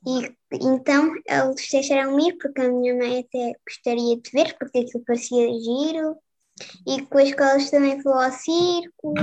[0.07, 5.05] E então eles deixaram ir porque a minha mãe até gostaria de ver, porque aquilo
[5.05, 6.17] parecia giro.
[6.87, 9.15] E com as escolas também vou ao circo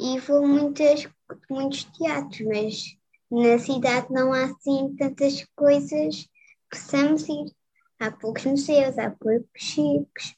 [0.00, 1.06] e vou muitas,
[1.50, 2.96] muitos teatros, mas
[3.30, 6.22] na cidade não há assim tantas coisas
[6.70, 7.54] que possamos ir.
[8.00, 10.34] Há poucos museus, há poucos circos.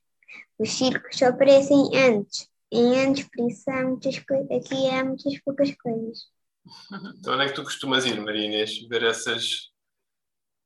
[0.59, 4.51] Os circos só aparecem antes, em anos, por isso há muitas coisas.
[4.51, 6.19] Aqui há muitas poucas coisas.
[7.19, 9.71] Então onde é que tu costumas ir, Maria Inês, ver essas,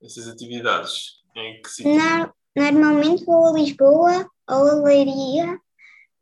[0.02, 1.22] essas atividades?
[1.34, 1.92] Em que sítio?
[2.54, 5.58] Normalmente vou a Lisboa ou a Leiria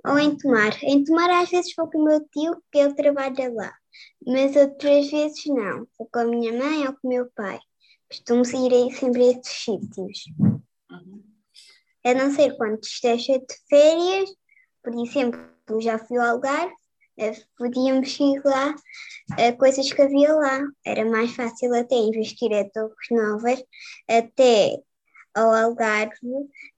[0.04, 0.76] ou em Tomar.
[0.82, 3.74] Em Tomar às vezes vou com o meu tio, que ele trabalha lá,
[4.26, 5.86] mas outras vezes não.
[5.98, 7.58] Vou com a minha mãe ou com o meu pai.
[8.08, 10.24] Costumo ir sempre a esses sítios.
[10.90, 11.22] Uhum.
[12.04, 14.30] A não ser quando esteja de férias,
[14.82, 16.74] por exemplo, já fui ao Algarve,
[17.16, 18.74] eh, podíamos ir lá
[19.38, 20.60] a coisas que havia lá.
[20.84, 23.64] Era mais fácil até investir a Torres Novas,
[24.06, 24.76] até
[25.34, 26.16] ao Algarve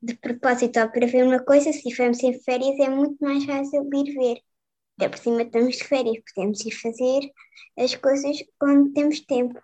[0.02, 3.88] de propósito ou para ver uma coisa, se estivermos em férias é muito mais fácil
[3.94, 4.40] ir ver.
[4.98, 7.30] Até por cima estamos de férias, podemos ir fazer
[7.78, 9.60] as coisas quando temos tempo.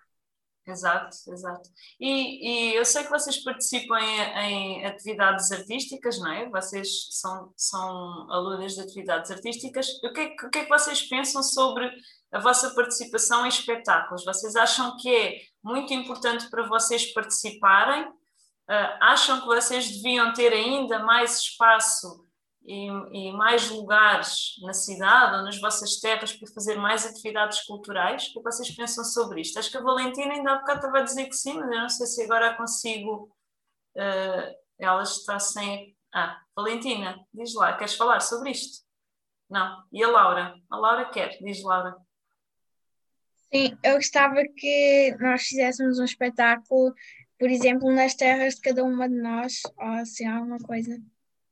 [0.65, 1.69] Exato, exato.
[1.99, 6.49] E, e eu sei que vocês participam em, em, atividades artísticas, não é?
[6.49, 9.87] Vocês são, são alunos de atividades artísticas.
[10.01, 11.91] O que, é, o que é que vocês pensam sobre
[12.31, 14.23] a vossa participação em espetáculos?
[14.23, 18.07] Vocês acham que é muito importante para vocês participarem
[18.67, 22.25] acham que vocês deviam ter ainda mais espaço
[22.65, 28.27] e, e, mais lugares na cidade ou nas vossas terras para fazer mais atividades culturais?
[28.27, 29.59] O que vocês pensam sobre isto?
[29.59, 31.89] Acho que a Valentina ainda há bocado estava a dizer que sim, mas eu não
[31.89, 33.35] sei se agora consigo.
[33.95, 35.95] Uh, ela está sem.
[36.13, 38.83] Ah, Valentina, diz lá, queres falar sobre isto?
[39.49, 39.83] Não.
[39.91, 40.55] E a Laura?
[40.69, 41.95] A Laura quer, diz Laura.
[43.53, 46.93] Sim, eu gostava que nós fizéssemos um espetáculo
[47.43, 50.97] por exemplo, nas terras de cada uma de nós, ou assim, alguma coisa.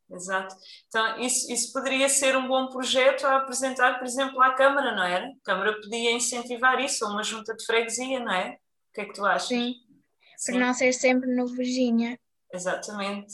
[0.09, 0.55] Exato.
[0.87, 5.03] Então, isso, isso poderia ser um bom projeto a apresentar, por exemplo, à Câmara, não
[5.03, 5.25] era?
[5.25, 8.51] A Câmara podia incentivar isso, ou uma junta de freguesia, não é?
[8.51, 9.49] O que é que tu achas?
[9.49, 9.73] Sim,
[10.37, 10.53] Sim.
[10.53, 12.17] para não ser sempre no Virgínia.
[12.53, 13.33] Exatamente.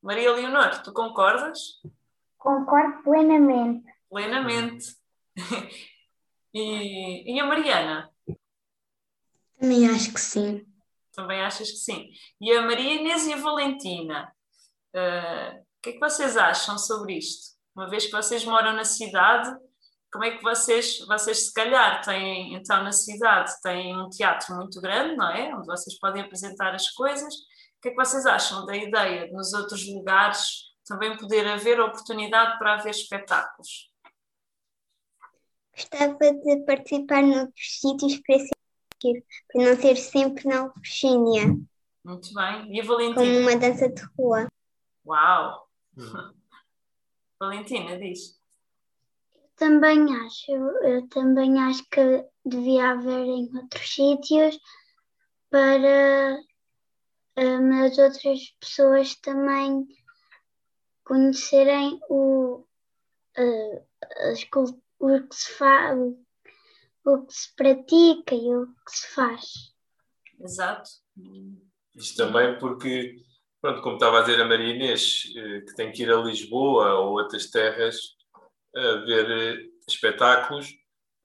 [0.00, 1.80] Maria Leonor, tu concordas?
[2.38, 3.84] Concordo plenamente.
[4.08, 4.86] Plenamente.
[6.54, 8.08] e, e a Mariana?
[9.58, 10.64] Também acho que sim.
[11.12, 12.08] Também achas que sim?
[12.40, 14.32] E a Maria Inês e a Valentina,
[14.94, 17.56] uh, o que é que vocês acham sobre isto?
[17.74, 19.54] Uma vez que vocês moram na cidade,
[20.12, 24.80] como é que vocês, vocês se calhar têm, então na cidade, têm um teatro muito
[24.80, 25.54] grande, não é?
[25.54, 27.34] Onde vocês podem apresentar as coisas.
[27.34, 31.80] O que é que vocês acham da ideia de nos outros lugares também poder haver
[31.80, 33.90] oportunidade para haver espetáculos?
[35.74, 38.61] Gostava de participar noutros sítios para ser
[39.52, 41.56] para não ser sempre na Virgínia.
[42.04, 42.74] Muito bem.
[42.74, 43.14] E a Valentina?
[43.14, 44.48] Como uma dança de rua.
[45.06, 45.68] Uau!
[47.38, 48.40] Valentina, diz.
[49.56, 54.58] Também acho, eu também acho que devia haver em outros sítios
[55.50, 56.38] para
[57.36, 59.86] um, as outras pessoas também
[61.04, 62.64] conhecerem o,
[63.38, 63.86] uh,
[64.30, 64.42] as,
[64.98, 66.21] o que se faz, o
[67.26, 69.42] que se pratica e o que se faz.
[70.40, 70.90] Exato.
[71.94, 73.16] Isto também porque,
[73.60, 76.94] pronto, como estava a dizer a Maria Inês, eh, que tem que ir a Lisboa
[76.94, 77.96] ou outras terras
[78.74, 80.68] a ver eh, espetáculos,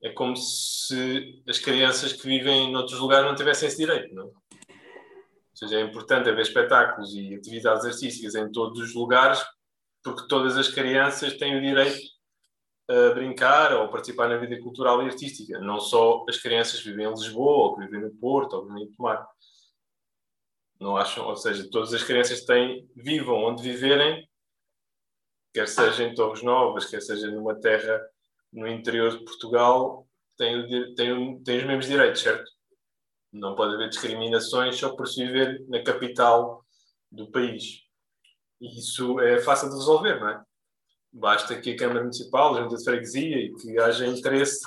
[0.03, 4.25] é como se as crianças que vivem noutros lugares não tivessem esse direito, não?
[4.25, 9.43] Ou seja, é importante haver espetáculos e atividades artísticas em todos os lugares,
[10.03, 12.16] porque todas as crianças têm o direito
[12.89, 17.05] a brincar ou participar na vida cultural e artística, não só as crianças que vivem
[17.05, 19.27] em Lisboa, ou que vivem no Porto, ou que vivem em Tomar.
[20.79, 21.25] Não acham?
[21.27, 24.27] Ou seja, todas as crianças têm, vivam onde viverem,
[25.53, 27.99] quer seja em Torres Novas, quer seja numa terra
[28.53, 30.07] no interior de Portugal,
[30.37, 32.49] têm, têm, têm os mesmos direitos, certo?
[33.33, 36.63] Não pode haver discriminações só por se viver na capital
[37.11, 37.81] do país.
[38.61, 40.43] E isso é fácil de resolver, não é?
[41.11, 44.65] Basta que a Câmara Municipal, a Junta de Freguesia e que haja interesse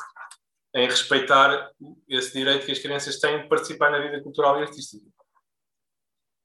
[0.75, 1.71] em respeitar
[2.09, 5.05] esse direito que as crianças têm de participar na vida cultural e artística.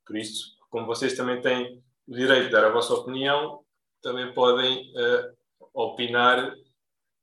[0.06, 3.64] Por isso, como vocês também têm o direito de dar a vossa opinião,
[4.02, 5.36] também podem uh,
[5.74, 6.54] opinar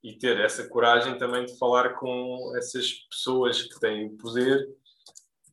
[0.03, 4.69] e ter essa coragem também de falar com essas pessoas que têm o poder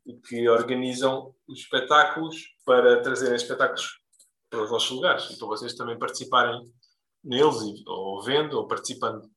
[0.05, 3.99] e que organizam os espetáculos para trazerem espetáculos
[4.49, 6.67] para os vossos lugares e para vocês também participarem
[7.23, 9.29] neles, ou vendo ou participando.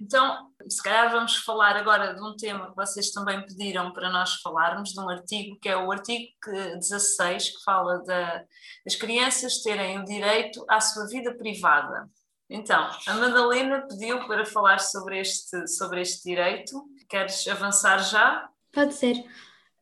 [0.00, 4.34] Então, se calhar vamos falar agora de um tema que vocês também pediram para nós
[4.42, 8.44] falarmos, de um artigo, que é o artigo 16, que fala da,
[8.84, 12.10] das crianças terem o direito à sua vida privada.
[12.50, 16.84] Então, a Madalena pediu para falar sobre este, sobre este direito.
[17.08, 18.48] Queres avançar já?
[18.72, 19.16] Pode ser.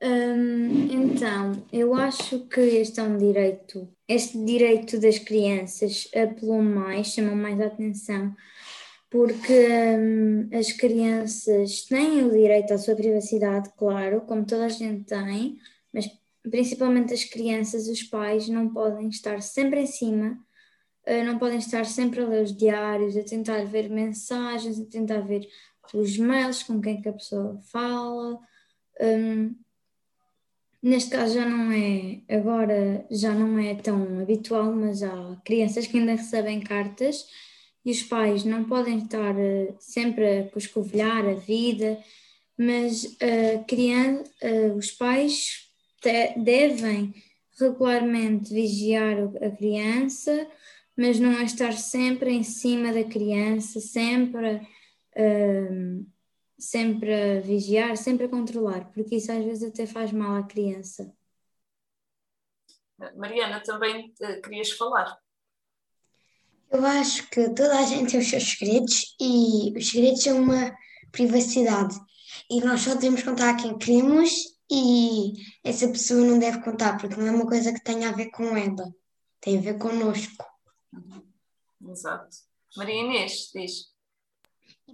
[0.04, 7.08] Hum, então, eu acho que este é um direito, este direito das crianças apelou mais,
[7.14, 8.34] chamou mais a atenção,
[9.08, 9.52] porque
[9.96, 15.58] hum, as crianças têm o direito à sua privacidade, claro, como toda a gente tem,
[15.92, 16.10] mas
[16.50, 20.36] principalmente as crianças, os pais não podem estar sempre em cima,
[21.06, 25.20] uh, não podem estar sempre a ler os diários, a tentar ver mensagens, a tentar
[25.20, 25.48] ver
[25.94, 28.40] os mails com quem que a pessoa fala.
[29.00, 29.54] Um,
[30.82, 35.96] Neste caso já não é, agora já não é tão habitual, mas há crianças que
[35.96, 37.24] ainda recebem cartas
[37.84, 42.02] e os pais não podem estar uh, sempre a coscovilhar a vida,
[42.58, 45.68] mas uh, criança, uh, os pais
[46.36, 47.14] devem
[47.60, 50.48] regularmente vigiar a criança,
[50.96, 54.60] mas não é estar sempre em cima da criança, sempre
[56.62, 61.12] sempre a vigiar, sempre a controlar, porque isso às vezes até faz mal à criança.
[63.16, 65.18] Mariana, também uh, querias falar?
[66.70, 70.74] Eu acho que toda a gente tem os seus segredos e os segredos são uma
[71.10, 71.98] privacidade
[72.48, 74.30] e nós só devemos contar a quem queremos
[74.70, 75.32] e
[75.64, 78.56] essa pessoa não deve contar porque não é uma coisa que tenha a ver com
[78.56, 78.94] ela,
[79.40, 80.44] tem a ver connosco.
[81.86, 82.36] Exato.
[82.76, 83.91] Maria Inês, diz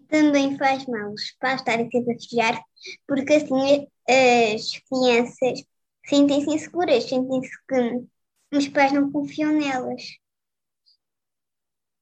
[0.09, 2.61] também faz mal sempre a vigiar,
[3.07, 5.65] porque assim as crianças
[6.07, 10.03] sentem-se inseguras, sentem-se que os pais não confiam nelas.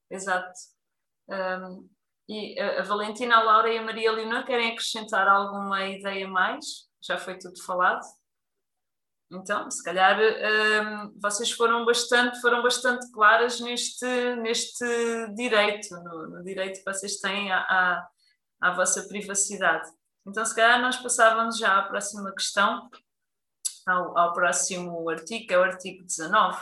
[0.09, 0.53] Exato.
[1.29, 1.89] Um,
[2.29, 6.87] e a, Valentina, a Laura e a Maria Leonor querem acrescentar alguma ideia mais?
[7.01, 8.01] Já foi tudo falado?
[9.29, 14.05] Então, se calhar um, vocês foram bastante, foram bastante claras neste,
[14.37, 14.85] neste
[15.35, 18.07] direito, no, no direito que vocês têm à, à,
[18.61, 19.89] à, vossa privacidade.
[20.25, 22.89] Então, se calhar nós passávamos já à próxima questão,
[23.85, 26.57] ao, ao próximo artigo, que é o artigo 19,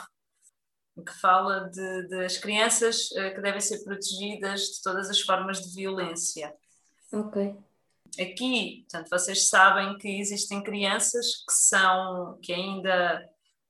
[1.06, 5.72] que fala de, das crianças uh, que devem ser protegidas de todas as formas de
[5.74, 6.52] violência.
[7.12, 7.56] Ok
[8.20, 13.22] aqui, portanto, vocês sabem que existem crianças que são, que ainda,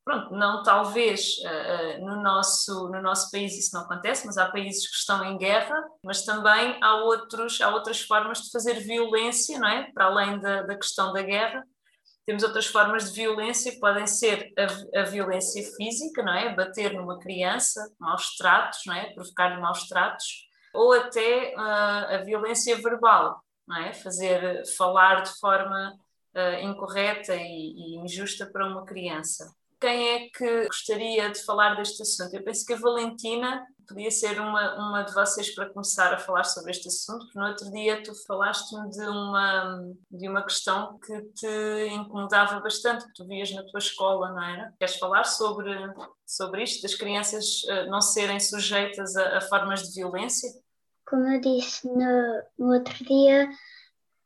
[0.05, 4.51] pronto, não talvez uh, uh, no, nosso, no nosso país isso não acontece, mas há
[4.51, 9.59] países que estão em guerra, mas também há, outros, há outras formas de fazer violência,
[9.59, 9.91] não é?
[9.93, 11.65] Para além da, da questão da guerra,
[12.27, 16.55] temos outras formas de violência podem ser a, a, violência física, não é?
[16.55, 19.13] Bater numa criança, maus tratos, não é?
[19.15, 20.45] Provocar maus tratos,
[20.75, 23.93] ou até uh, a violência verbal, não é?
[23.93, 25.99] Fazer, falar de forma
[26.35, 29.55] uh, incorreta e, e, injusta para uma criança.
[29.81, 32.35] Quem é que gostaria de falar deste assunto?
[32.35, 36.45] Eu penso que a Valentina podia ser uma, uma de vocês para começar a falar
[36.45, 41.21] sobre este assunto, porque no outro dia tu falaste-me de uma, de uma questão que
[41.35, 44.75] te incomodava bastante, que tu vias na tua escola, não era?
[44.79, 45.71] Queres falar sobre,
[46.27, 50.51] sobre isto, das crianças uh, não serem sujeitas a, a formas de violência?
[51.07, 53.49] Como eu disse no, no outro dia,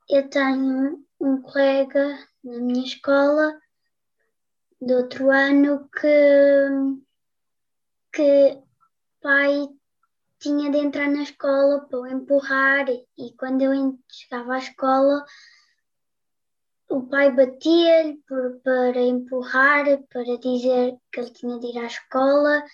[0.08, 3.60] eu tenho um colega na minha escola
[4.80, 6.68] do outro ano que,
[8.12, 8.62] que
[9.20, 9.68] pai
[10.38, 15.24] tinha de entrar na escola para o empurrar e quando eu chegava à escola
[16.88, 18.20] o pai batia-lhe
[18.64, 22.64] para empurrar, para dizer que ele tinha de ir à escola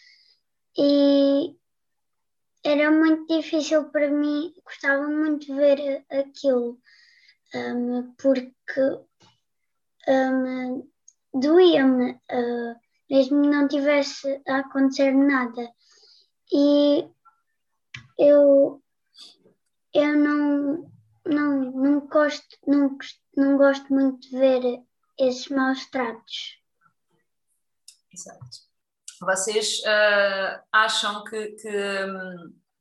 [0.78, 1.54] e
[2.66, 6.80] era muito difícil para mim, gostava muito de ver aquilo,
[7.54, 8.80] um, porque
[10.08, 10.90] um,
[11.32, 12.76] doía-me, uh,
[13.08, 15.70] mesmo não tivesse a acontecer nada.
[16.52, 17.08] E
[18.18, 18.82] eu,
[19.94, 20.92] eu não,
[21.24, 22.98] não, não, gosto, não,
[23.36, 24.82] não gosto muito de ver
[25.16, 26.60] esses maus tratos.
[28.12, 28.65] Exato.
[29.20, 31.68] Vocês uh, acham que, que,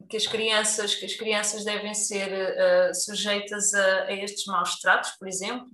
[0.09, 5.11] que, as crianças, que as crianças devem ser uh, sujeitas a, a, estes maus tratos,
[5.11, 5.67] por exemplo?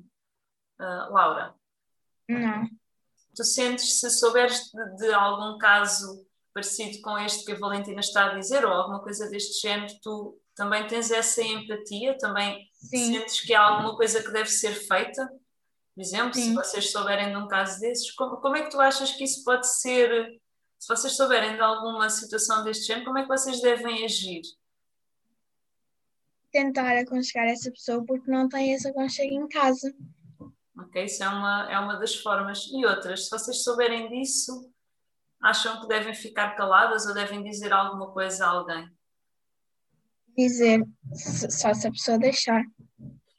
[0.80, 1.53] Uh, Laura?
[2.30, 2.68] Não.
[3.36, 8.26] Tu sentes, se souberes de, de, algum caso parecido com este que a Valentina está
[8.26, 12.18] a dizer, ou alguma coisa deste género, tu também tens essa empatia?
[12.18, 13.14] Também Sim.
[13.14, 15.28] sentes que há alguma coisa que deve ser feita?
[15.95, 16.49] Por exemplo, Sim.
[16.49, 19.43] se vocês souberem de um caso desses, como, como é que tu achas que isso
[19.43, 20.40] pode ser
[20.82, 24.41] se vocês souberem de alguma situação deste género, como é que vocês devem agir?
[26.51, 29.93] Tentar aconchegar essa pessoa porque não tem esse aconchego em casa.
[30.75, 32.65] Ok, isso é uma, é uma das formas.
[32.73, 34.73] E outras, se vocês souberem disso,
[35.39, 38.89] acham que devem ficar caladas ou devem dizer alguma coisa a alguém?
[40.36, 42.63] Dizer, só se a pessoa deixar.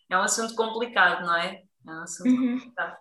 [0.08, 1.64] É um assunto complicado, não é?
[1.88, 2.58] É um assunto uhum.
[2.60, 2.96] complicado.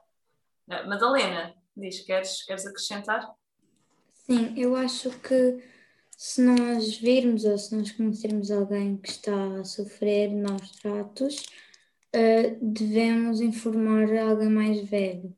[0.68, 3.32] Eh, Madalena, diz, queres, queres acrescentar?
[4.32, 5.62] Sim, eu acho que
[6.18, 11.48] se nós virmos ou se nós conhecermos alguém que está a sofrer maus tratos,
[12.16, 15.36] uh, devemos informar alguém mais velho.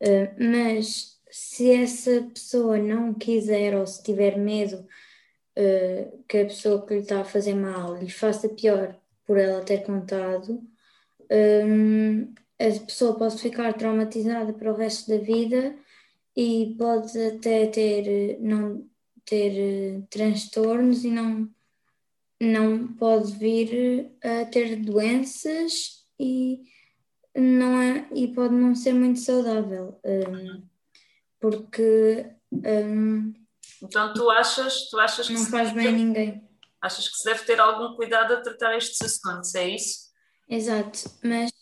[0.00, 4.86] Uh, mas se essa pessoa não quiser ou se tiver medo
[5.58, 9.64] uh, que a pessoa que lhe está a fazer mal lhe faça pior por ela
[9.64, 10.62] ter contado,
[11.66, 15.74] um, a pessoa pode ficar traumatizada para o resto da vida
[16.40, 18.88] e pode até ter, não
[19.26, 21.46] ter uh, transtornos e não,
[22.40, 26.62] não pode vir a ter doenças e,
[27.36, 30.00] não é, e pode não ser muito saudável.
[30.02, 30.66] Um,
[31.38, 32.26] porque.
[32.50, 33.34] Um,
[33.82, 35.34] então tu achas, tu achas que.
[35.34, 36.48] Não faz bem a ninguém.
[36.80, 40.08] Achas que se deve ter algum cuidado a tratar estes assuntos, é isso?
[40.48, 41.52] Exato, mas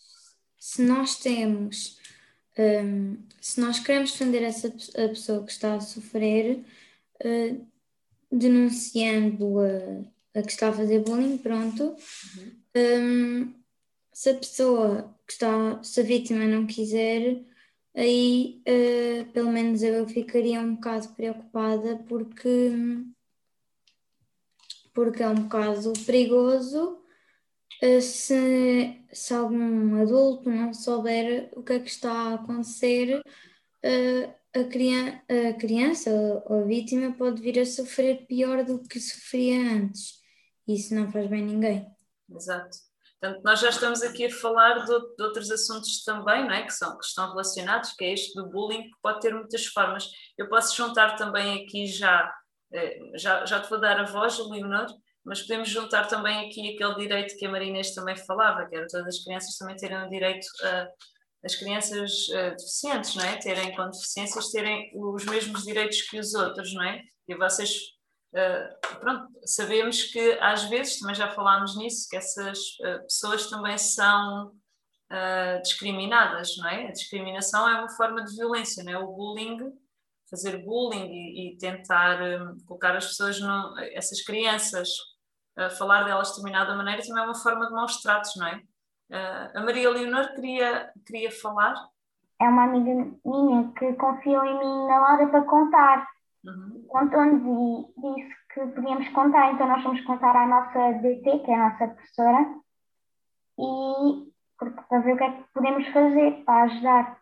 [0.57, 1.98] se nós temos
[2.59, 6.65] um, se nós queremos defender essa a pessoa que está a sofrer,
[7.25, 7.67] uh,
[8.31, 9.61] denunciando
[10.35, 11.85] a, que está a fazer bullying, pronto.
[12.37, 12.53] Uhum.
[12.77, 13.55] Um,
[14.13, 17.41] se a pessoa que está, se a vítima não quiser,
[17.95, 22.73] aí uh, pelo menos eu ficaria um bocado preocupada porque,
[24.93, 26.99] porque é um bocado perigoso
[28.01, 33.23] se, se algum adulto não souber o que é que está a acontecer,
[33.83, 36.11] eh, a, criança, a criança
[36.47, 40.19] ou a vítima pode vir a sofrer pior do que sofria antes.
[40.67, 41.87] Isso não faz bem a ninguém.
[42.31, 42.77] Exato.
[43.21, 46.63] Portanto, nós já estamos aqui a falar de, de, outros assuntos também, não é?
[46.65, 50.09] que, são, que estão relacionados, que é este do bullying, que pode ter muitas formas.
[50.37, 52.33] Eu posso juntar também aqui já,
[52.73, 54.87] eh, já, já te vou dar a voz, Leonor,
[55.29, 59.07] mas podemos juntar também aqui aquele direito que a Marinês também falava, que era todas
[59.07, 60.89] as crianças também terem o direito a
[61.45, 63.37] as crianças uh, deficientes, não é?
[63.37, 67.03] Terem com deficiências, terem os mesmos direitos que os outros, não é?
[67.29, 67.71] E vocês,
[68.35, 73.77] uh, pronto, sabemos que às vezes, também já falámos nisso, que essas uh, pessoas também
[73.79, 74.53] são
[75.63, 76.89] discriminadas, não é?
[76.89, 78.99] A discriminação é uma forma de violência, não é?
[78.99, 79.57] O bullying,
[80.29, 82.19] fazer bullying e, e tentar
[82.67, 84.91] colocar as pessoas, no, essas crianças
[85.59, 88.57] uh, falar delas de determinada maneira também é uma forma de maus tratos, não é?
[89.11, 91.75] Uh, a Maria Leonor queria, queria falar?
[92.41, 96.07] É uma amiga minha que confiou em mim na Laura para contar.
[96.45, 96.85] Uhum.
[96.89, 101.55] Contou-nos e disse que podíamos contar, então nós fomos contar à nossa DT, que é
[101.55, 102.55] a nossa professora,
[103.59, 104.29] e
[104.89, 107.19] para ver o que é que podemos fazer para ajudar.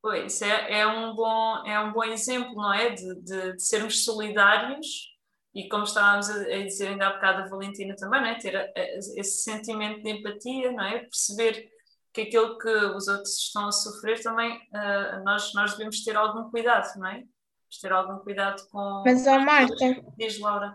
[0.00, 2.90] Pois, é, é, um, bom, é um bom exemplo, não é?
[2.90, 5.11] De, de, de sermos solidários
[5.54, 8.38] e como estávamos a, dizer ainda há bocado a Valentina também, não é?
[8.38, 11.00] ter a, a, esse sentimento de empatia, não é?
[11.00, 11.70] perceber
[12.12, 16.50] que aquilo que os outros estão a sofrer também uh, nós, nós devemos ter algum
[16.50, 17.24] cuidado, não é?
[17.80, 19.02] ter algum cuidado com.
[19.04, 19.74] Mas, ó, Marta.
[20.18, 20.74] Diz, Laura.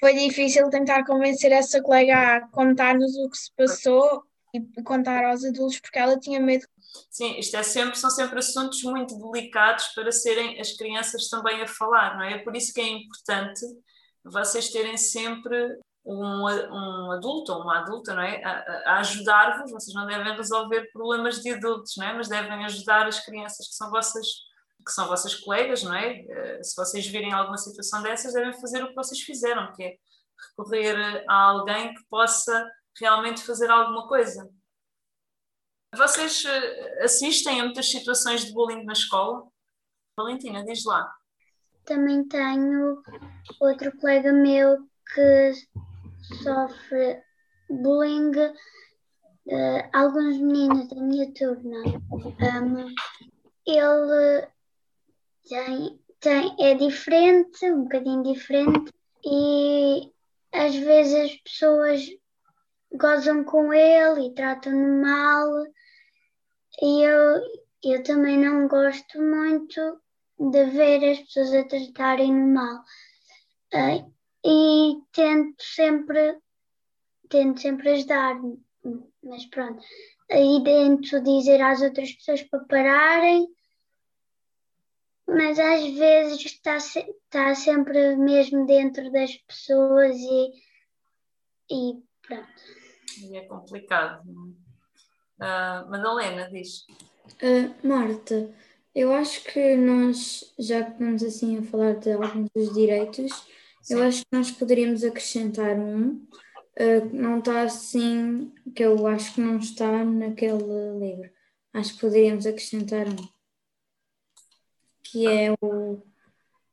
[0.00, 5.44] foi difícil tentar convencer essa colega a contar-nos o que se passou e contar aos
[5.44, 6.66] adultos porque ela tinha medo.
[7.10, 11.68] Sim, isto é sempre, são sempre assuntos muito delicados para serem as crianças também a
[11.68, 12.34] falar, não é?
[12.34, 13.60] É por isso que é importante
[14.30, 18.42] vocês terem sempre um, um adulto ou uma adulta não é?
[18.42, 19.70] a, a ajudar-vos.
[19.70, 22.12] Vocês não devem resolver problemas de adultos, não é?
[22.14, 24.48] mas devem ajudar as crianças que são vossas
[24.84, 26.20] que são vossas colegas, não é?
[26.20, 29.98] Eh, se vocês virem alguma situação dessas, devem fazer o que vocês fizeram, que é
[30.50, 34.50] recorrer a alguém que possa realmente fazer alguma coisa.
[35.94, 39.46] Vocês eh, assistem a muitas situações de bullying na escola?
[40.16, 41.17] Valentina, diz lá.
[41.88, 43.02] Também tenho
[43.58, 44.76] outro colega meu
[45.14, 45.52] que
[46.42, 47.22] sofre
[47.70, 48.32] bullying.
[49.46, 51.78] Uh, alguns meninos da minha turma.
[52.12, 52.94] Um,
[53.66, 54.46] ele
[55.48, 58.92] tem, tem, é diferente, um bocadinho diferente,
[59.24, 60.12] e
[60.52, 62.06] às vezes as pessoas
[62.92, 65.48] gozam com ele e tratam-no mal,
[66.82, 67.40] e eu,
[67.82, 69.80] eu também não gosto muito
[70.38, 72.84] de ver as pessoas a tratarem-no mal.
[73.74, 74.12] Uh,
[74.44, 76.38] e tento sempre,
[77.28, 78.36] tento sempre ajudar,
[79.22, 79.82] mas pronto.
[80.30, 83.48] Aí tento dizer às outras pessoas para pararem
[85.28, 90.50] mas às vezes está, está sempre mesmo dentro das pessoas e,
[91.70, 92.48] e pronto.
[93.18, 94.26] E é complicado.
[94.26, 96.86] Uh, Madalena, diz.
[97.42, 98.50] Uh, Marta,
[98.94, 103.32] eu acho que nós, já que estamos assim a falar de alguns dos direitos,
[103.82, 103.94] Sim.
[103.94, 106.26] eu acho que nós poderíamos acrescentar um,
[106.78, 110.62] uh, não está assim, que eu acho que não está naquele
[110.98, 111.30] livro.
[111.72, 113.38] Acho que poderíamos acrescentar um
[115.10, 116.02] que é o,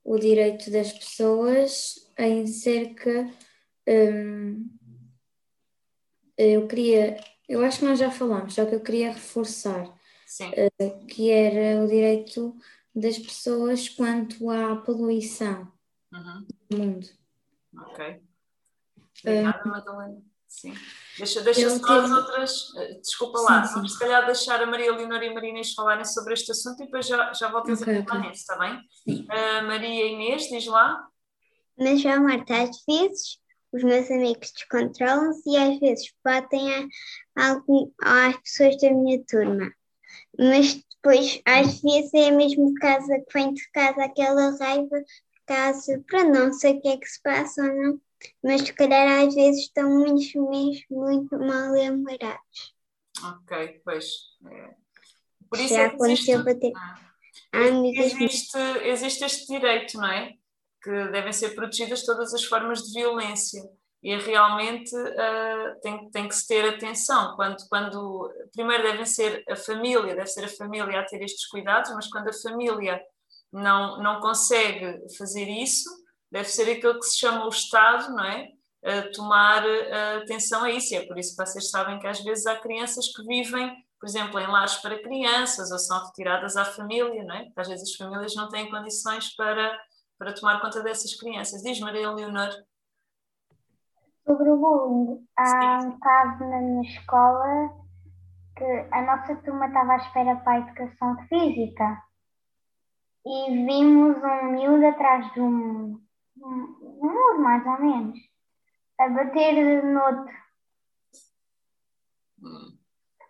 [0.03, 3.32] o direito das pessoas em cerca.
[3.88, 4.70] Um,
[6.38, 9.94] eu queria, eu acho que nós já falamos, só que eu queria reforçar
[10.43, 12.55] uh, que era o direito
[12.93, 15.71] das pessoas quanto à poluição
[16.13, 16.47] uhum.
[16.69, 17.07] do mundo.
[17.77, 18.21] Ok.
[19.23, 19.69] Obrigada, hum.
[19.69, 20.21] Madalena.
[20.47, 20.73] Sim.
[21.17, 22.73] Deixa, deixa só as outras.
[22.77, 25.73] Eh, desculpa lá, sim, vamos se calhar deixar a Maria Leonor e a Maria Inês
[25.73, 28.29] falarem sobre este assunto e depois já, já voltamos okay, a falar okay.
[28.29, 28.79] nisso, está bem?
[29.03, 29.23] Sim.
[29.23, 31.05] Uh, Maria Inês, diz lá.
[31.77, 33.38] Mas já, Marta, às vezes
[33.73, 36.73] os meus amigos descontrolam-se e às vezes batem
[37.36, 39.69] a, algum, às pessoas da minha turma.
[40.39, 45.03] Mas depois, às vezes, é mesmo casa que vem de casa aquela raiva,
[45.45, 48.01] caso para não sei o que é que se passa ou não
[48.43, 52.75] mas se calhar às vezes estão muito, mesmo muito mal lembrados.
[53.23, 54.05] Ok, pois.
[54.51, 54.75] É.
[55.49, 56.71] Por isso Já é aconteceu existe, bater.
[57.53, 60.33] Ah, existe, existe este direito, não é?
[60.83, 63.63] Que devem ser protegidas todas as formas de violência
[64.05, 69.55] e realmente uh, tem, tem que se ter atenção quando, quando primeiro devem ser a
[69.55, 73.01] família, deve ser a família a ter estes cuidados, mas quando a família
[73.51, 75.89] não, não consegue fazer isso,
[76.31, 78.49] deve ser aquilo que se chama o Estado, não é?
[78.83, 79.63] A tomar
[80.21, 80.93] atenção a isso.
[80.93, 84.07] E é por isso que vocês sabem que às vezes há crianças que vivem, por
[84.07, 87.45] exemplo, em lares para crianças ou são retiradas à família, não é?
[87.45, 89.75] Porque às vezes as famílias não têm condições para,
[90.19, 91.63] para tomar conta dessas crianças.
[91.63, 92.51] Diz Maria Leonor.
[94.26, 97.86] Sobre o bullying, há um caso na minha escola
[98.58, 102.01] que a nossa turma estava à espera para a educação física
[103.25, 106.01] e vimos um miúdo atrás de um
[106.37, 108.20] um muro, mais ou menos,
[108.99, 110.33] a bater no outro.
[112.41, 112.78] Hum.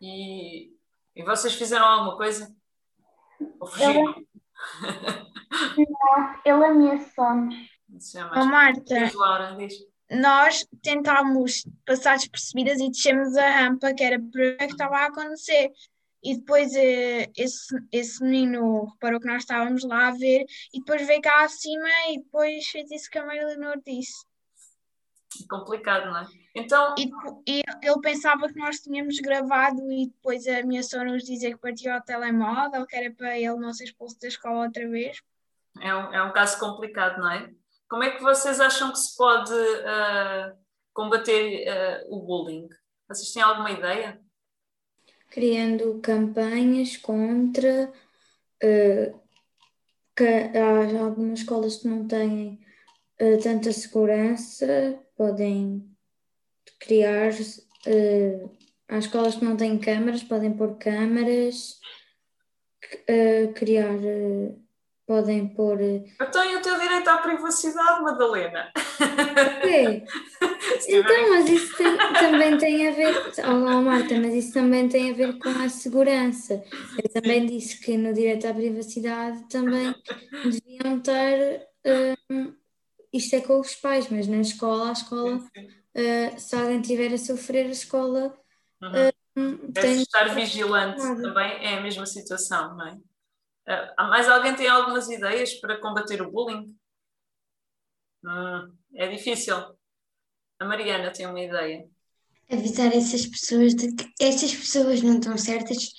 [0.02, 0.76] E,
[1.16, 2.56] e vocês fizeram alguma coisa?
[3.60, 4.16] Ou fugiram?
[5.78, 7.56] Ele, não, ele ameaçou-nos.
[8.36, 9.74] Oh, Marta, diz, Laura, diz.
[10.12, 14.98] Nós tentámos passar despercebidas e descemos a rampa, que era para ver o que estava
[14.98, 15.72] a acontecer.
[16.24, 21.06] E depois uh, esse, esse menino reparou que nós estávamos lá a ver e depois
[21.06, 24.26] veio cá acima e depois fez isso que a Maria Leonor disse.
[25.50, 26.28] Complicado, não é?
[26.56, 26.96] Então...
[26.98, 27.12] E,
[27.48, 32.88] e, ele pensava que nós tínhamos gravado e depois ameaçou-nos dizer que partiu o telemóvel,
[32.88, 35.22] que era para ele não ser expulso da escola outra vez.
[35.80, 37.54] É um, é um caso complicado, não é?
[37.90, 40.58] Como é que vocês acham que se pode uh,
[40.94, 42.68] combater uh, o bullying?
[43.08, 44.20] Vocês têm alguma ideia?
[45.36, 47.92] criando campanhas contra
[48.64, 49.20] uh,
[50.18, 52.58] há algumas escolas que não têm
[53.44, 55.86] tanta segurança, podem
[56.80, 57.32] criar,
[58.88, 61.82] há escolas que não têm câmaras, podem pôr câmaras,
[63.56, 63.98] criar
[65.06, 65.80] podem pôr.
[65.82, 68.72] Então, e o teu direito à privacidade, Madalena?
[68.76, 70.04] Ok.
[70.90, 73.32] então, mas isso tem, também tem a ver.
[73.46, 76.64] Olá, Marta, mas isso também tem a ver com a segurança.
[77.02, 79.94] Eu também disse que no direito à privacidade também
[80.44, 81.68] deviam ter.
[82.30, 82.54] Um,
[83.14, 87.18] isto é com os pais, mas na escola, a escola, uh, se alguém tiver a
[87.18, 88.36] sofrer, a escola.
[88.82, 89.72] Uhum.
[89.74, 92.98] tem estar vigilante também é a mesma situação, não é?
[93.68, 96.76] Uh, mais alguém tem algumas ideias para combater o bullying?
[98.24, 99.56] Hum, é difícil.
[100.60, 101.88] A Mariana tem uma ideia.
[102.52, 105.92] Avisar essas pessoas de que essas pessoas não estão certas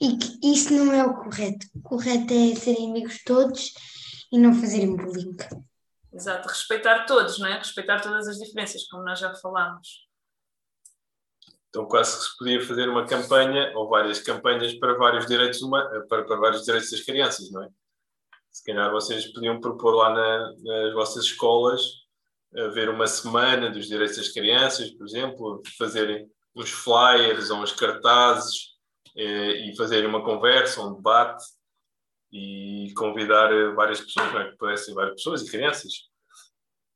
[0.00, 1.66] e que isso não é o correto.
[1.74, 3.72] O correto é serem amigos todos
[4.32, 5.36] e não fazerem bullying.
[6.12, 7.58] Exato, respeitar todos, não é?
[7.58, 10.04] Respeitar todas as diferenças, como nós já falámos.
[11.74, 16.06] Então quase que se podia fazer uma campanha ou várias campanhas para vários direitos humanos,
[16.08, 17.68] para, para vários direitos das crianças, não é?
[18.52, 21.82] Se calhar vocês podiam propor lá na, nas vossas escolas
[22.56, 28.76] haver uma semana dos direitos das crianças, por exemplo, fazerem uns flyers ou uns cartazes
[29.16, 31.44] eh, e fazerem uma conversa, um debate
[32.30, 34.50] e convidar várias pessoas, não é?
[34.52, 35.92] que pudessem várias pessoas e crianças.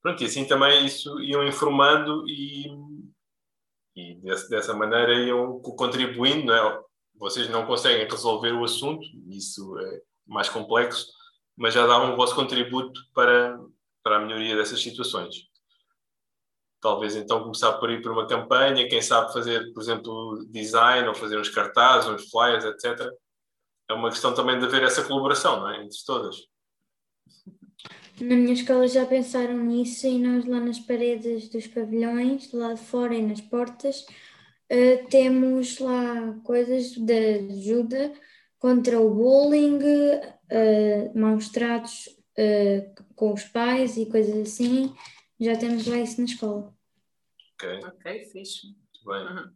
[0.01, 2.69] Pronto, e assim também isso iam informando e
[3.99, 6.83] e desse, dessa maneira iam contribuindo, não é?
[7.17, 11.09] Vocês não conseguem resolver o assunto, isso é mais complexo,
[11.57, 13.59] mas já davam o vosso contributo para,
[14.05, 15.49] para a melhoria dessas situações.
[16.81, 21.15] Talvez então começar por ir por uma campanha, quem sabe fazer, por exemplo, design ou
[21.15, 23.13] fazer uns cartazes, uns flyers, etc.
[23.91, 25.83] É uma questão também de haver essa colaboração não é?
[25.83, 26.37] entre todas.
[28.21, 32.81] Na minha escola já pensaram nisso e nós lá nas paredes dos pavilhões, lá de
[32.81, 34.01] fora e nas portas,
[34.73, 38.13] uh, temos lá coisas de ajuda
[38.59, 44.93] contra o bullying, uh, maus tratos uh, com os pais e coisas assim.
[45.39, 46.75] Já temos lá isso na escola.
[47.55, 47.81] Ok.
[47.85, 48.67] Ok, fixe.
[48.67, 49.37] Muito bem.
[49.37, 49.53] Uhum.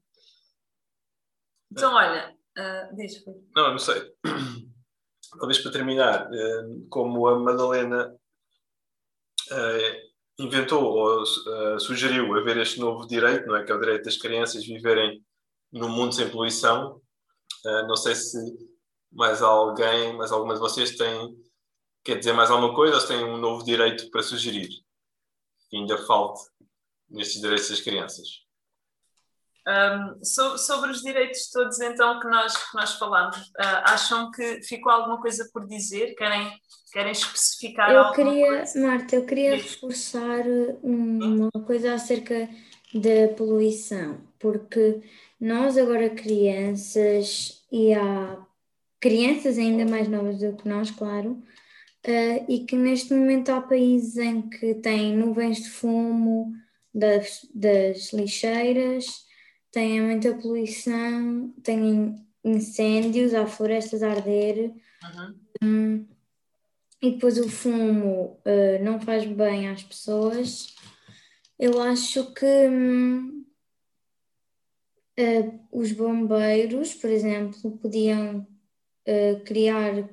[1.73, 3.25] Então, olha, uh, diz.
[3.57, 4.15] Não, não sei.
[5.39, 6.29] Talvez para terminar,
[6.89, 8.15] como a Madalena
[9.51, 13.65] uh, inventou ou uh, sugeriu haver este novo direito, não é?
[13.65, 15.25] Que é o direito das crianças viverem
[15.73, 17.01] num mundo sem poluição.
[17.65, 18.37] Não sei se
[19.11, 21.37] mais alguém, mais alguma de vocês tem,
[22.05, 24.69] quer dizer mais alguma coisa ou se tem um novo direito para sugerir
[25.77, 26.43] ainda falte
[27.09, 28.42] nestes direitos das crianças.
[29.67, 34.61] Um, so, sobre os direitos todos então que nós, que nós falamos, uh, acham que
[34.63, 36.15] ficou alguma coisa por dizer?
[36.17, 36.51] Querem,
[36.93, 38.81] querem especificar eu alguma queria, coisa?
[38.81, 40.45] Marta, eu queria reforçar
[40.83, 42.49] uma coisa acerca
[42.93, 45.01] da poluição, porque
[45.41, 48.39] nós agora crianças, e há
[49.01, 54.17] crianças ainda mais novas do que nós, claro, uh, e que neste momento há países
[54.17, 56.53] em que têm nuvens de fumo
[56.93, 59.31] das, das lixeiras,
[59.73, 64.73] têm muita poluição, têm incêndios, há florestas a arder.
[65.03, 65.35] Uhum.
[65.63, 66.07] Um,
[67.01, 70.77] e depois o fumo uh, não faz bem às pessoas.
[71.59, 72.69] Eu acho que
[75.19, 78.47] uh, os bombeiros, por exemplo, podiam
[79.09, 80.09] uh, criar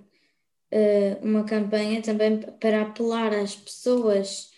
[1.23, 4.52] uma campanha também para apelar às pessoas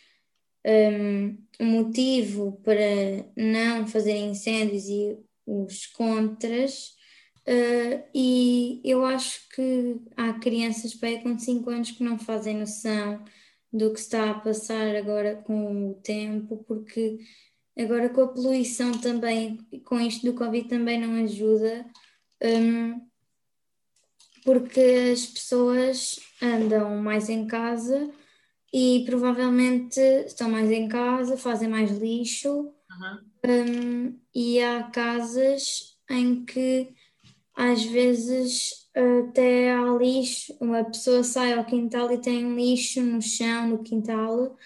[0.66, 6.96] um, motivo para não fazer incêndios e os contras.
[7.48, 13.24] Uh, e eu acho que há crianças bem com 5 anos que não fazem noção
[13.74, 17.20] do que está a passar agora com o tempo, porque
[17.78, 21.86] agora com a poluição também, com isto do Covid também não ajuda,
[22.44, 23.02] um,
[24.44, 28.12] porque as pessoas andam mais em casa
[28.74, 33.20] e provavelmente estão mais em casa, fazem mais lixo uhum.
[33.46, 36.94] um, e há casas em que
[37.56, 43.68] às vezes até há lixo, uma pessoa sai ao quintal e tem lixo no chão,
[43.68, 44.58] no quintal,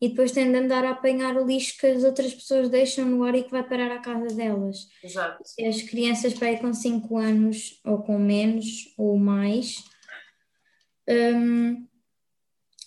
[0.00, 3.24] e depois tem de andar a apanhar o lixo que as outras pessoas deixam no
[3.24, 4.88] ar e que vai parar à casa delas.
[5.02, 5.42] Exato.
[5.58, 9.84] E as crianças para com 5 anos ou com menos ou mais.
[11.08, 11.86] Um,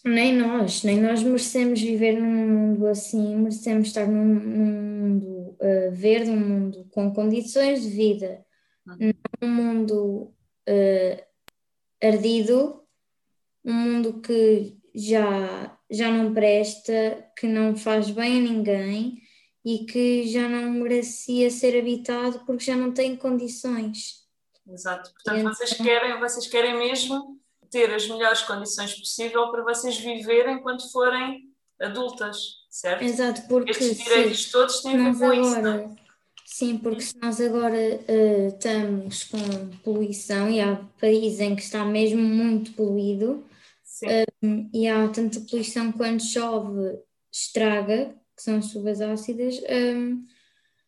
[0.08, 5.92] nem nós, nem nós merecemos viver num mundo assim, merecemos estar num, num mundo uh,
[5.92, 8.46] verde, um mundo com condições de vida,
[8.86, 9.14] uhum.
[9.42, 10.34] num mundo
[10.68, 11.24] uh,
[12.02, 12.84] ardido,
[13.64, 19.22] um mundo que já, já não presta, que não faz bem a ninguém
[19.64, 24.26] e que já não merecia ser habitado porque já não tem condições.
[24.68, 25.12] Exato.
[25.14, 27.37] Portanto, vocês, querem, vocês querem mesmo
[27.70, 31.44] ter as melhores condições possível para vocês viverem quando forem
[31.80, 32.38] adultas,
[32.70, 33.04] certo?
[33.04, 35.62] Exato, porque Estes direitos se todos têm a ver com isso.
[35.62, 35.74] não é?
[35.76, 35.96] agora,
[36.46, 39.38] sim, porque se nós agora eh, estamos com
[39.84, 43.46] poluição e há países em que está mesmo muito poluído
[43.84, 44.08] Sim,
[44.44, 47.00] hum, e há tanta poluição quando chove
[47.32, 50.26] estraga, que são as chuvas ácidas, hum,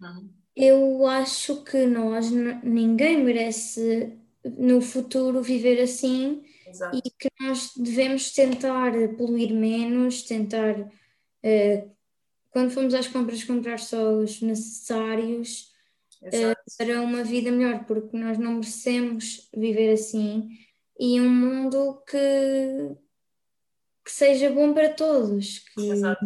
[0.02, 0.30] Uhum.
[0.56, 2.32] eu acho que nós,
[2.64, 4.18] ninguém merece
[4.58, 6.98] no futuro viver assim exato.
[6.98, 10.90] e que nós devemos tentar poluir menos, tentar,
[11.44, 11.88] eh,
[12.52, 15.72] quando formos às compras, comprar só os necessários
[16.22, 16.62] exato.
[16.78, 20.50] para uma vida melhor, porque nós não merecemos viver assim
[21.00, 22.98] e um mundo que,
[24.04, 26.26] que seja bom para todos, que, Exato.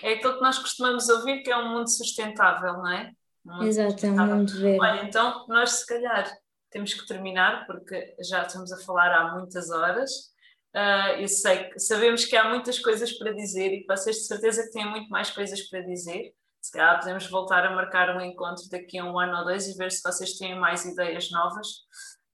[0.00, 3.12] É aquilo que nós costumamos ouvir que é um mundo sustentável, não é?
[3.44, 4.80] Um mundo exato, é um mundo verde.
[4.80, 6.32] Olha, então nós se calhar
[6.70, 10.10] temos que terminar porque já estamos a falar há muitas horas.
[10.74, 14.62] Ah, eu sei que sabemos que há muitas coisas para dizer e vocês de certeza
[14.64, 16.32] que têm muito mais coisas para dizer.
[16.60, 19.76] Se calhar podemos voltar a marcar um encontro daqui a um ano ou dois e
[19.76, 21.66] ver se vocês têm mais ideias novas.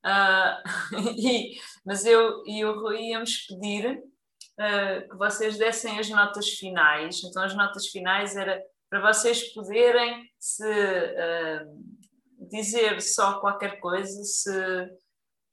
[0.03, 0.63] Ah,
[1.17, 4.03] e- mas eu e o Rui íamos pedir
[4.59, 7.23] ah, que vocês dessem as notas finais.
[7.25, 10.65] Então, as notas finais era para vocês poderem se
[12.49, 14.51] dizer só qualquer coisa, se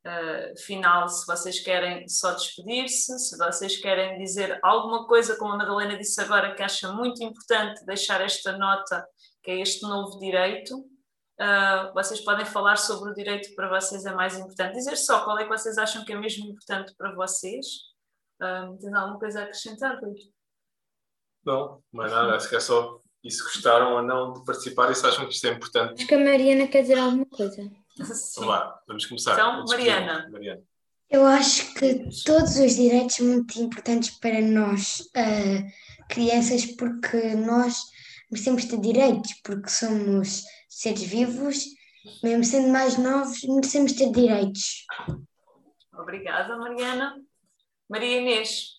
[0.03, 5.57] ah, final, se vocês querem só despedir-se, se vocês querem dizer alguma coisa, como a
[5.57, 9.05] Madalena disse agora, que acha muito importante deixar esta nota,
[9.43, 10.84] que é este novo direito.
[11.39, 14.76] ah, vocês podem falar sobre o direito que para vocês é mais importante.
[14.76, 17.65] Dizer só qual é que vocês acham que é mesmo importante para vocês.
[18.41, 20.15] Ah, tem alguma coisa a acrescentar, Rui?
[21.45, 25.06] Não, mais nada, acho que é só isso gostaram ou não de participar e se
[25.06, 25.93] acham que isto é importante.
[25.93, 27.72] Acho que a Mariana quer dizer alguma coisa.
[28.03, 28.45] Sim.
[28.45, 29.34] Vá, vamos começar.
[29.34, 29.65] Então.
[29.65, 30.30] Mariana.
[30.31, 30.64] Mariana.
[31.10, 37.76] Eu acho que todos os direitos são muito importantes para nós, ah, crianças, porque nós
[38.31, 41.65] merecemos ter direitos, porque somos seres vivos,
[42.23, 44.85] mesmo sendo mais novos, merecemos ter direitos.
[45.93, 47.22] Obrigada, Mariana.
[47.89, 48.69] Maria Inês,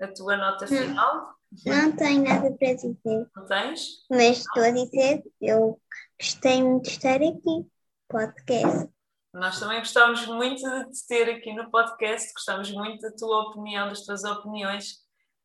[0.00, 4.04] a tua nota final, Não tenho nada para dizer, não tens?
[4.10, 5.80] mas estou a dizer, eu
[6.20, 7.66] gostei muito de estar aqui.
[8.08, 8.88] Podcast.
[9.32, 13.88] Nós também gostamos muito de te ter aqui no podcast, gostamos muito da tua opinião,
[13.88, 14.98] das tuas opiniões.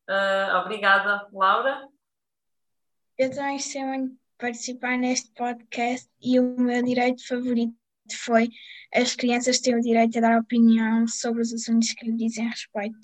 [0.08, 1.88] Ah, obrigada, Laura.
[3.18, 7.76] Eu também gostei muito de participar neste podcast e o meu direito favorito
[8.26, 8.50] foi
[8.94, 13.00] as crianças têm o direito a dar opinião sobre os assuntos que lhe dizem respeito.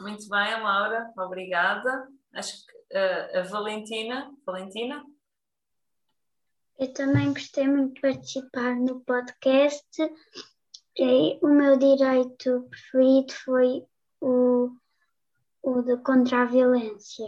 [0.00, 2.08] Muito bem, Laura, obrigada.
[2.32, 5.04] Acho que ah, a Valentina, Valentina,
[6.78, 10.02] Eu também gostei muito de participar no podcast.
[10.96, 13.84] E o meu direito preferido foi
[14.20, 14.70] o,
[15.62, 17.26] o de contra a violência.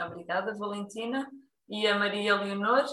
[0.00, 1.28] obrigada, Valentina.
[1.68, 2.84] E a Maria Leonor,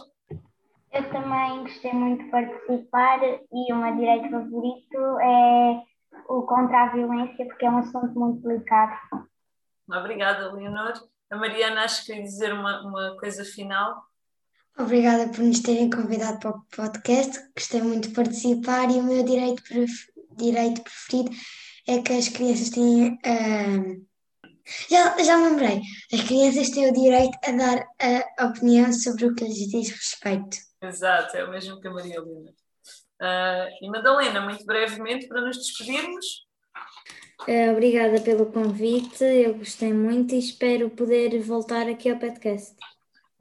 [0.91, 5.92] Eu também gostei muito de participar e o meu direito favorito é
[6.27, 9.27] o contra a violência, porque é um assunto muito delicado.
[9.89, 10.93] obrigada, Leonor.
[11.29, 14.03] A Mariana, acho que queria dizer uma, uma coisa final.
[14.77, 17.39] Obrigada por nos terem convidado para o podcast.
[17.55, 21.31] Gostei muito de participar e o meu direito, pref- direito preferido
[21.87, 23.19] é que as crianças têm.
[23.25, 23.95] ah,
[24.89, 25.81] já, já me lembrei.
[26.13, 27.85] As crianças têm o direito a dar
[28.39, 30.57] a opinião sobre o que lhes diz respeito.
[30.81, 32.53] Exato, é o mesmo que a Maria Leonor.
[33.25, 36.25] Ah, e Madalena, muito brevemente, para nos despedirmos.
[37.47, 42.75] Eh, obrigada pelo convite, eu gostei muito e espero poder voltar aqui ao podcast.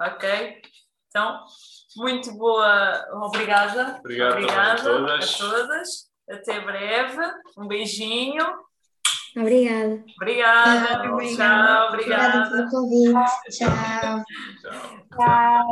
[0.00, 0.62] Ok?
[1.08, 1.44] Então,
[1.96, 3.98] muito boa, obrigada.
[3.98, 5.34] Obrigado também a todas.
[5.34, 5.88] a todas.
[6.30, 7.20] Até breve.
[7.58, 8.44] Um beijinho.
[9.36, 10.04] Obrigada.
[10.16, 10.86] Obrigada.
[10.86, 12.50] Tchau, Tchau, Obrigada obrigada.
[12.50, 13.30] pelo convite.
[13.50, 13.68] Tchau.
[14.00, 14.24] Tchau.
[15.16, 15.68] Tchau.